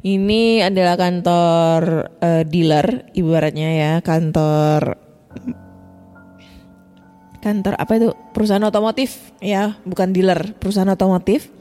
Ini 0.00 0.64
adalah 0.64 0.96
kantor 0.96 1.80
eh, 2.24 2.44
dealer 2.48 3.12
ibaratnya 3.12 3.68
ya, 3.76 3.92
kantor 4.00 4.96
kantor 7.40 7.74
apa 7.76 7.92
itu 7.96 8.08
perusahaan 8.32 8.64
otomotif 8.64 9.32
ya, 9.44 9.76
bukan 9.84 10.12
dealer, 10.16 10.56
perusahaan 10.56 10.88
otomotif 10.88 11.52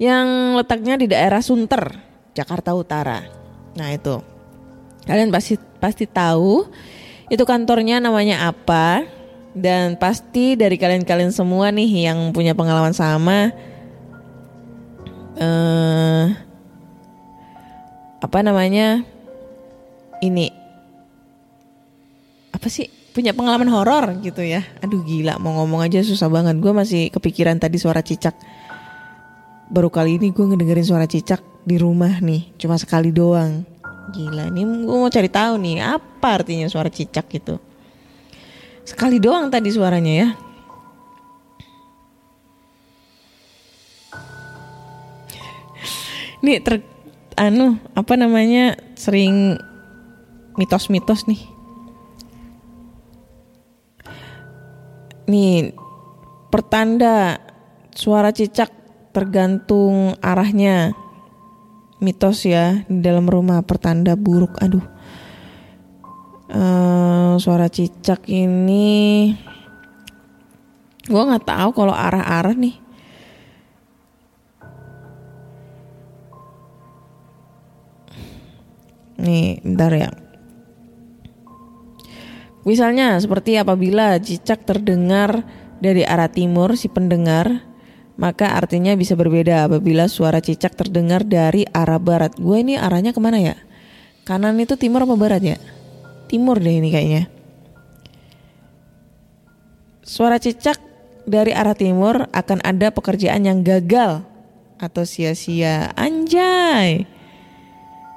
yang 0.00 0.56
letaknya 0.56 1.00
di 1.00 1.08
daerah 1.08 1.40
Sunter, 1.40 1.96
Jakarta 2.36 2.76
Utara. 2.76 3.24
Nah 3.76 3.88
itu 3.88 4.20
kalian 5.08 5.32
pasti 5.32 5.56
pasti 5.80 6.04
tahu 6.04 6.68
itu 7.32 7.40
kantornya 7.48 8.04
namanya 8.04 8.52
apa 8.52 9.08
dan 9.56 9.96
pasti 9.96 10.60
dari 10.60 10.76
kalian-kalian 10.76 11.32
semua 11.32 11.72
nih 11.72 12.10
yang 12.12 12.36
punya 12.36 12.52
pengalaman 12.52 12.92
sama 12.92 13.48
eh 15.40 16.49
apa 18.20 18.38
namanya 18.44 19.00
ini 20.20 20.52
apa 22.52 22.68
sih 22.68 22.92
punya 23.16 23.32
pengalaman 23.34 23.72
horor 23.72 24.20
gitu 24.20 24.44
ya. 24.44 24.62
Aduh 24.84 25.02
gila 25.02 25.40
mau 25.40 25.56
ngomong 25.60 25.82
aja 25.82 26.04
susah 26.04 26.28
banget. 26.28 26.60
Gue 26.60 26.70
masih 26.76 27.08
kepikiran 27.08 27.56
tadi 27.56 27.80
suara 27.80 28.04
cicak. 28.04 28.36
Baru 29.72 29.88
kali 29.88 30.20
ini 30.20 30.30
gue 30.30 30.44
ngedengerin 30.44 30.86
suara 30.86 31.06
cicak 31.08 31.40
di 31.64 31.80
rumah 31.80 32.20
nih 32.20 32.52
cuma 32.60 32.76
sekali 32.76 33.10
doang. 33.10 33.64
Gila 34.12 34.52
ini 34.52 34.62
gue 34.84 34.96
mau 35.00 35.10
cari 35.10 35.30
tahu 35.32 35.56
nih 35.56 35.80
apa 35.80 36.28
artinya 36.42 36.68
suara 36.68 36.92
cicak 36.92 37.26
gitu? 37.32 37.56
Sekali 38.84 39.16
doang 39.22 39.48
tadi 39.48 39.70
suaranya 39.72 40.12
ya. 40.12 40.28
Nih 46.40 46.56
ter 46.64 46.80
anu 47.36 47.78
apa 47.94 48.14
namanya 48.16 48.74
sering 48.96 49.60
mitos-mitos 50.56 51.28
nih. 51.28 51.42
Nih 55.30 55.70
pertanda 56.50 57.38
suara 57.94 58.34
cicak 58.34 58.72
tergantung 59.14 60.16
arahnya. 60.24 60.96
Mitos 62.00 62.48
ya 62.48 62.80
di 62.88 63.04
dalam 63.04 63.28
rumah 63.28 63.60
pertanda 63.60 64.16
buruk. 64.16 64.56
Aduh. 64.64 64.82
Eh, 66.50 67.32
suara 67.38 67.68
cicak 67.70 68.26
ini 68.26 69.30
gua 71.06 71.28
nggak 71.28 71.46
tahu 71.46 71.70
kalau 71.76 71.94
arah-arah 71.94 72.56
nih. 72.56 72.79
Nih, 79.20 79.60
bentar 79.60 79.92
ya. 79.92 80.10
Misalnya 82.64 83.16
seperti 83.20 83.56
apabila 83.56 84.20
cicak 84.20 84.68
terdengar 84.68 85.44
dari 85.80 86.04
arah 86.04 86.28
timur 86.28 86.76
si 86.76 86.92
pendengar, 86.92 87.64
maka 88.20 88.52
artinya 88.52 88.92
bisa 88.96 89.16
berbeda 89.16 89.64
apabila 89.64 90.04
suara 90.12 90.44
cicak 90.44 90.76
terdengar 90.76 91.24
dari 91.24 91.64
arah 91.72 91.96
barat. 91.96 92.36
Gue 92.36 92.60
ini 92.60 92.76
arahnya 92.76 93.16
ke 93.16 93.20
mana 93.20 93.40
ya? 93.40 93.56
Kanan 94.28 94.60
itu 94.60 94.76
timur 94.76 95.08
apa 95.08 95.16
barat 95.16 95.40
ya? 95.40 95.58
Timur 96.28 96.60
deh 96.60 96.76
ini 96.76 96.92
kayaknya. 96.92 97.32
Suara 100.04 100.36
cicak 100.36 100.76
dari 101.24 101.56
arah 101.56 101.74
timur 101.74 102.28
akan 102.28 102.60
ada 102.60 102.92
pekerjaan 102.92 103.48
yang 103.48 103.64
gagal 103.64 104.20
atau 104.76 105.04
sia-sia. 105.08 105.92
Anjay. 105.96 107.09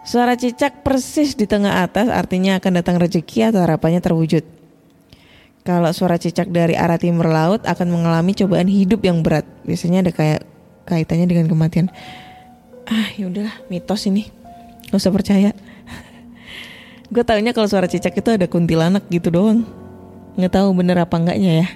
Suara 0.03 0.35
cicak 0.35 0.83
persis 0.83 1.39
di 1.39 1.47
tengah 1.47 1.79
atas 1.79 2.11
artinya 2.11 2.59
akan 2.59 2.83
datang 2.83 2.99
rezeki 2.99 3.55
atau 3.55 3.63
harapannya 3.63 4.03
terwujud. 4.03 4.43
Kalau 5.63 5.87
suara 5.95 6.19
cicak 6.19 6.51
dari 6.51 6.75
arah 6.75 6.99
timur 6.99 7.31
laut 7.31 7.63
akan 7.63 7.87
mengalami 7.87 8.35
cobaan 8.35 8.67
hidup 8.67 8.99
yang 8.99 9.23
berat. 9.23 9.47
Biasanya 9.63 10.03
ada 10.03 10.11
kayak 10.11 10.43
kaitannya 10.83 11.23
dengan 11.23 11.47
kematian. 11.47 11.87
Ah, 12.83 13.15
ya 13.15 13.31
udahlah, 13.31 13.55
mitos 13.71 14.03
ini. 14.11 14.27
Gak 14.91 14.99
usah 14.99 15.15
percaya. 15.15 15.55
Gue 17.15 17.23
taunya 17.23 17.55
kalau 17.55 17.71
suara 17.71 17.87
cicak 17.87 18.11
itu 18.19 18.27
ada 18.27 18.43
kuntilanak 18.51 19.07
gitu 19.07 19.31
doang. 19.31 19.63
Nggak 20.35 20.51
tahu 20.51 20.75
bener 20.75 20.99
apa 20.99 21.15
enggaknya 21.15 21.63
ya. 21.63 21.67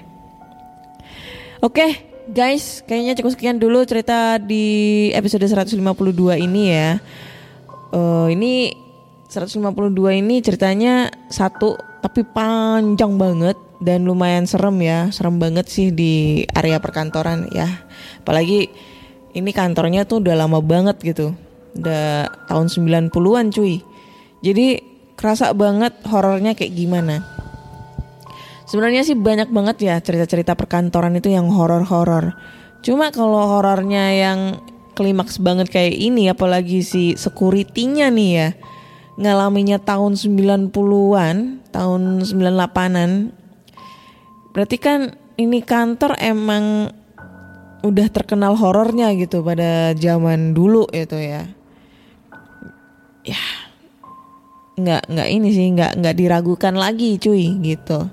Oke, 1.64 1.96
guys, 2.28 2.84
kayaknya 2.84 3.16
cukup 3.16 3.32
sekian 3.34 3.56
dulu 3.56 3.88
cerita 3.88 4.36
di 4.36 5.08
episode 5.16 5.48
152 5.48 5.80
ini 6.44 6.76
ya. 6.76 7.00
Eh, 7.88 8.28
ini 8.36 8.72
152 9.28 10.12
ini 10.12 10.40
ceritanya 10.40 11.08
satu 11.28 11.76
tapi 12.00 12.24
panjang 12.24 13.16
banget 13.16 13.56
dan 13.80 14.04
lumayan 14.04 14.44
serem 14.44 14.76
ya. 14.84 15.08
Serem 15.08 15.40
banget 15.40 15.68
sih 15.68 15.92
di 15.92 16.44
area 16.52 16.80
perkantoran 16.80 17.48
ya. 17.52 17.68
Apalagi 18.24 18.68
ini 19.36 19.50
kantornya 19.52 20.04
tuh 20.04 20.20
udah 20.24 20.34
lama 20.36 20.60
banget 20.60 21.00
gitu. 21.00 21.32
Udah 21.76 22.28
tahun 22.48 22.68
90-an 22.68 23.52
cuy. 23.52 23.80
Jadi 24.44 24.66
kerasa 25.18 25.50
banget 25.56 25.98
horornya 26.06 26.54
kayak 26.54 26.72
gimana. 26.76 27.24
Sebenarnya 28.68 29.00
sih 29.00 29.16
banyak 29.16 29.48
banget 29.48 29.76
ya 29.80 29.96
cerita-cerita 29.96 30.52
perkantoran 30.52 31.16
itu 31.16 31.32
yang 31.32 31.48
horor-horor. 31.48 32.36
Cuma 32.84 33.08
kalau 33.10 33.58
horornya 33.58 34.12
yang 34.12 34.60
klimaks 34.98 35.38
banget 35.38 35.70
kayak 35.70 35.94
ini 35.94 36.26
apalagi 36.26 36.82
si 36.82 37.14
security-nya 37.14 38.10
nih 38.10 38.30
ya 38.34 38.48
ngalaminya 39.18 39.82
tahun 39.82 40.14
90-an, 40.14 41.36
tahun 41.74 42.02
98-an. 42.22 43.10
Berarti 44.54 44.76
kan 44.78 45.18
ini 45.34 45.58
kantor 45.62 46.14
emang 46.22 46.94
udah 47.82 48.06
terkenal 48.10 48.54
horornya 48.54 49.10
gitu 49.18 49.42
pada 49.42 49.94
zaman 49.98 50.54
dulu 50.54 50.86
itu 50.94 51.18
ya. 51.18 51.42
Ya. 53.26 53.42
nggak 54.78 55.10
nggak 55.10 55.28
ini 55.34 55.48
sih, 55.50 55.66
nggak 55.74 55.98
nggak 55.98 56.14
diragukan 56.14 56.78
lagi 56.78 57.18
cuy 57.18 57.58
gitu. 57.66 58.06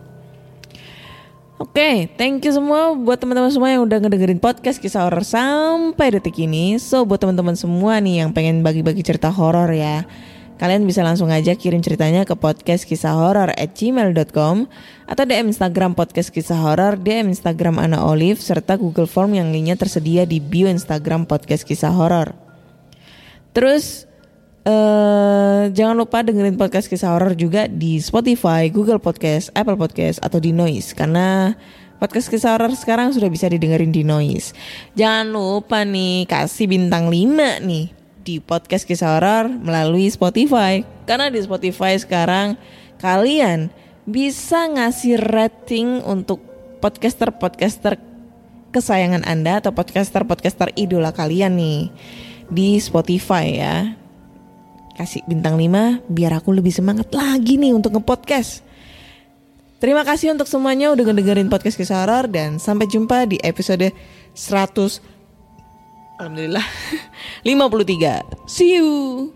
Oke, 1.56 2.12
thank 2.20 2.43
you 2.43 2.51
semua 2.51 2.91
buat 2.99 3.16
teman-teman 3.16 3.47
semua 3.47 3.72
yang 3.72 3.88
udah 3.88 4.03
ngedengerin 4.03 4.43
podcast 4.43 4.76
kisah 4.76 5.08
horor 5.08 5.24
sampai 5.24 6.12
detik 6.12 6.36
ini. 6.43 6.76
So 6.84 7.08
buat 7.08 7.24
teman-teman 7.24 7.56
semua 7.56 8.03
nih 8.03 8.28
yang 8.28 8.36
pengen 8.36 8.60
bagi-bagi 8.60 8.99
cerita 9.08 9.32
horor 9.32 9.72
ya, 9.72 10.03
kalian 10.60 10.84
bisa 10.84 10.99
langsung 10.99 11.32
aja 11.32 11.56
kirim 11.56 11.80
ceritanya 11.80 12.28
ke 12.28 12.36
podcast 12.36 12.84
kisah 12.84 13.16
horor 13.16 13.56
at 13.56 13.72
gmail.com 13.72 14.68
atau 15.08 15.24
DM 15.24 15.47
Instagram 15.47 15.95
podcast 15.95 16.28
kisah 16.28 16.60
horor, 16.60 16.99
DM 16.99 17.32
Instagram 17.32 17.80
Ana 17.80 18.03
Olive 18.03 18.43
serta 18.43 18.76
Google 18.76 19.08
Form 19.08 19.32
yang 19.32 19.56
linknya 19.56 19.80
tersedia 19.80 20.28
di 20.28 20.43
bio 20.43 20.68
Instagram 20.68 21.24
podcast 21.24 21.64
kisah 21.64 21.95
horor. 21.95 22.36
Terus 23.56 24.12
eh 24.66 25.70
jangan 25.70 25.93
lupa 25.93 26.26
dengerin 26.26 26.57
podcast 26.57 26.89
kisah 26.89 27.13
horor 27.13 27.38
juga 27.38 27.70
di 27.70 28.01
Spotify, 28.01 28.66
Google 28.74 28.97
Podcast, 28.97 29.53
Apple 29.53 29.78
Podcast 29.78 30.18
atau 30.26 30.41
di 30.41 30.49
Noise 30.49 30.97
karena 30.97 31.53
podcast 32.01 32.28
kisah 32.34 32.57
horor 32.57 32.74
sekarang 32.74 33.13
sudah 33.13 33.30
bisa 33.30 33.45
didengerin 33.45 33.93
di 33.93 34.01
Noise. 34.01 34.57
Jangan 34.97 35.30
lupa 35.30 35.86
nih 35.86 36.26
kasih 36.26 36.66
bintang 36.66 37.13
5 37.13 37.61
nih 37.61 37.93
di 38.26 38.41
podcast 38.41 38.89
kisah 38.89 39.22
horor 39.22 39.53
melalui 39.53 40.09
Spotify 40.09 40.82
karena 41.05 41.30
di 41.30 41.39
Spotify 41.45 41.93
sekarang 42.01 42.57
kalian 42.97 43.70
bisa 44.09 44.66
ngasih 44.66 45.22
rating 45.22 46.01
untuk 46.05 46.41
podcaster-podcaster 46.82 48.01
kesayangan 48.74 49.26
Anda 49.26 49.61
atau 49.61 49.72
podcaster-podcaster 49.74 50.74
idola 50.74 51.13
kalian 51.13 51.57
nih 51.57 51.82
di 52.49 52.78
Spotify 52.78 53.45
ya. 53.55 54.05
Kasih 54.96 55.22
bintang 55.28 55.60
5 55.60 56.08
biar 56.08 56.32
aku 56.39 56.56
lebih 56.56 56.72
semangat 56.72 57.12
lagi 57.12 57.60
nih 57.60 57.76
untuk 57.76 57.96
ngepodcast. 58.00 58.64
Terima 59.84 60.08
kasih 60.08 60.32
untuk 60.32 60.48
semuanya 60.48 60.96
udah 60.96 61.04
ngedengerin 61.12 61.52
podcast 61.52 61.76
kisah 61.76 62.08
horor 62.08 62.32
dan 62.32 62.58
sampai 62.58 62.88
jumpa 62.88 63.28
di 63.28 63.38
episode 63.43 63.91
100 64.34 65.16
Alhamdulillah 66.16 66.64
53. 67.43 68.48
See 68.48 68.80
you. 68.80 69.36